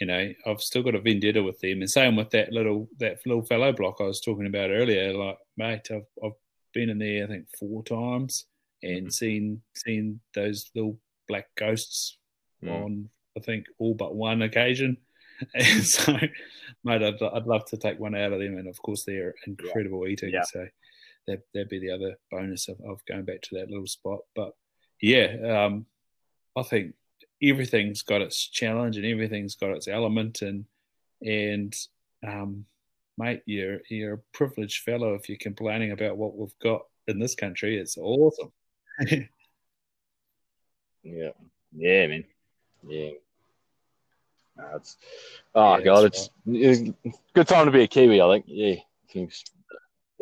[0.01, 1.81] you know, I've still got a vendetta with them.
[1.81, 5.13] And same with that little that little fellow block I was talking about earlier.
[5.15, 6.33] Like, mate, I've I've
[6.73, 8.47] been in there I think four times
[8.83, 10.99] and seen seen those little
[11.29, 12.19] black ghosts
[12.63, 12.85] Mm.
[12.85, 14.97] on I think all but one occasion.
[15.55, 16.13] And so,
[16.85, 18.57] mate, I'd, I'd love to take one out of them.
[18.57, 20.31] And of course, they're incredible eating.
[20.33, 20.45] Yeah.
[20.45, 20.65] So
[21.27, 24.21] that that'd be the other bonus of, of going back to that little spot.
[24.37, 24.53] But
[25.03, 25.35] yeah,
[25.67, 25.87] um,
[26.57, 26.95] I think
[27.43, 30.43] everything's got its challenge and everything's got its element.
[30.43, 30.65] And
[31.23, 31.75] and
[32.27, 32.67] um,
[33.19, 37.35] mate, you're you're a privileged fellow if you're complaining about what we've got in this
[37.35, 37.77] country.
[37.79, 38.53] It's awesome.
[41.07, 41.31] Yeah,
[41.77, 42.25] yeah, man,
[42.89, 43.11] yeah.
[44.57, 44.97] No, it's
[45.55, 48.23] oh Yeah, god, it's, it's good time to be a Kiwi.
[48.23, 48.45] I think.
[48.49, 48.77] Yeah,
[49.13, 49.45] Things-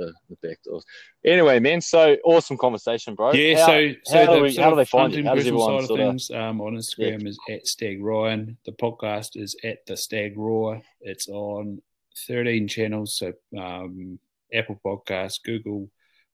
[0.06, 0.84] the, the back doors.
[1.24, 3.32] Anyway, man, so awesome conversation, bro.
[3.32, 5.24] Yeah, How- so so how do we- how do they find you?
[5.24, 8.56] How does everyone side of sort of- things um, on Instagram is at Stag Ryan.
[8.66, 10.80] The podcast is at the Stags Roar.
[11.00, 11.80] It's on
[12.26, 14.18] thirteen channels, so um,
[14.52, 15.88] Apple Podcasts, Google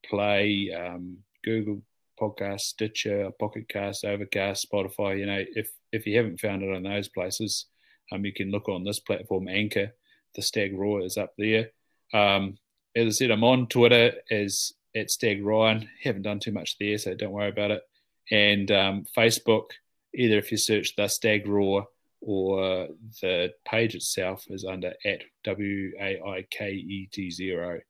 [0.05, 1.83] Play, um, Google
[2.21, 5.19] Podcast, Stitcher, Pocket Cast, Overcast, Spotify.
[5.19, 7.67] You know, if if you haven't found it on those places,
[8.13, 9.95] um, you can look on this platform, Anchor.
[10.35, 11.71] The Stags Roar is up there.
[12.13, 12.59] Um,
[12.99, 15.89] as I said, I'm on Twitter as at Stag Ryan.
[16.03, 17.83] Haven't done too much there, so don't worry about it.
[18.31, 19.71] And um, Facebook,
[20.15, 21.87] either if you search the Stags Roar
[22.21, 22.89] or
[23.23, 27.81] the page itself is under at W A I K E T zero.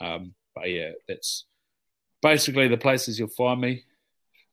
[0.00, 1.46] Um, but yeah, that's
[2.22, 3.84] basically the places you'll find me.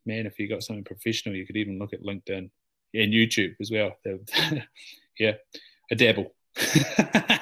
[0.06, 2.50] Man, if you got something professional, you could even look at LinkedIn
[2.94, 3.98] and YouTube as well.
[5.20, 5.34] yeah,
[5.92, 6.34] a dabble.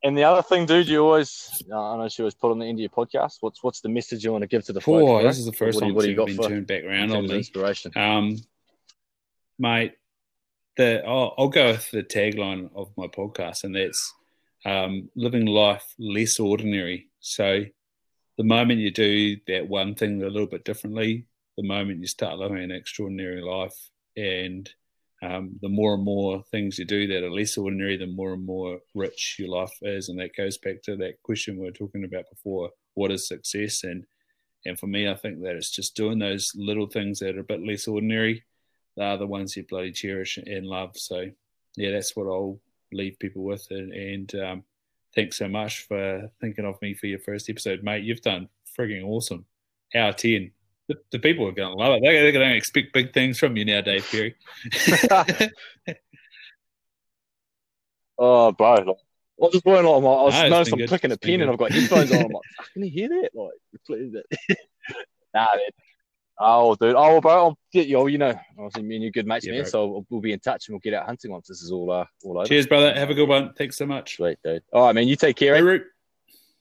[0.02, 2.78] And the other thing, dude, you always, I know she always put on the end
[2.78, 3.36] of your podcast.
[3.40, 5.04] What's what's the message you want to give to the folks?
[5.08, 7.12] Oh, this is the first What time what you got been for- turned back around
[7.12, 7.36] on me.
[7.36, 7.92] inspiration?
[7.94, 8.38] Um,
[9.58, 9.92] mate,
[10.76, 14.12] the I'll, I'll go with the tagline of my podcast, and that's
[14.64, 17.08] um, living life less ordinary.
[17.20, 17.64] So,
[18.38, 21.26] the moment you do that one thing a little bit differently,
[21.56, 23.76] the moment you start living an extraordinary life,
[24.16, 24.68] and
[25.22, 28.44] um, the more and more things you do that are less ordinary, the more and
[28.44, 30.08] more rich your life is.
[30.08, 33.84] And that goes back to that question we were talking about before: what is success?
[33.84, 34.04] And
[34.64, 37.44] and for me, I think that it's just doing those little things that are a
[37.44, 38.44] bit less ordinary.
[38.96, 40.96] They are the ones you bloody cherish and love.
[40.96, 41.30] So
[41.76, 42.60] yeah, that's what I'll
[42.92, 43.66] leave people with.
[43.70, 44.64] And, and um,
[45.14, 48.04] thanks so much for thinking of me for your first episode, mate.
[48.04, 49.46] You've done frigging awesome.
[49.94, 50.52] Hour ten
[50.94, 52.02] the, the people are going to love it.
[52.02, 54.34] They're, they're going to expect big things from you now, Dave Perry.
[58.18, 58.74] oh, bro.
[58.74, 60.88] Like, I was just going like, I was no, noticing I'm good.
[60.88, 62.18] clicking a pin and I've got headphones on.
[62.18, 62.42] I'm like,
[62.72, 63.30] can you hear that?
[63.34, 63.52] Like,
[63.86, 64.14] please.
[65.34, 65.70] nah, man.
[66.38, 66.94] Oh, dude.
[66.96, 67.32] Oh, bro.
[67.32, 68.06] I'll get you.
[68.08, 69.62] You know, obviously, me and you good mates, yeah, man.
[69.62, 69.70] Bro.
[69.70, 72.04] So we'll be in touch and we'll get out hunting once this is all uh,
[72.24, 72.46] all over.
[72.46, 72.94] Cheers, brother.
[72.94, 73.52] Have a good one.
[73.54, 74.16] Thanks so much.
[74.16, 74.62] Sweet, dude.
[74.72, 75.08] All right, man.
[75.08, 75.54] You take care.
[75.54, 75.80] Hey,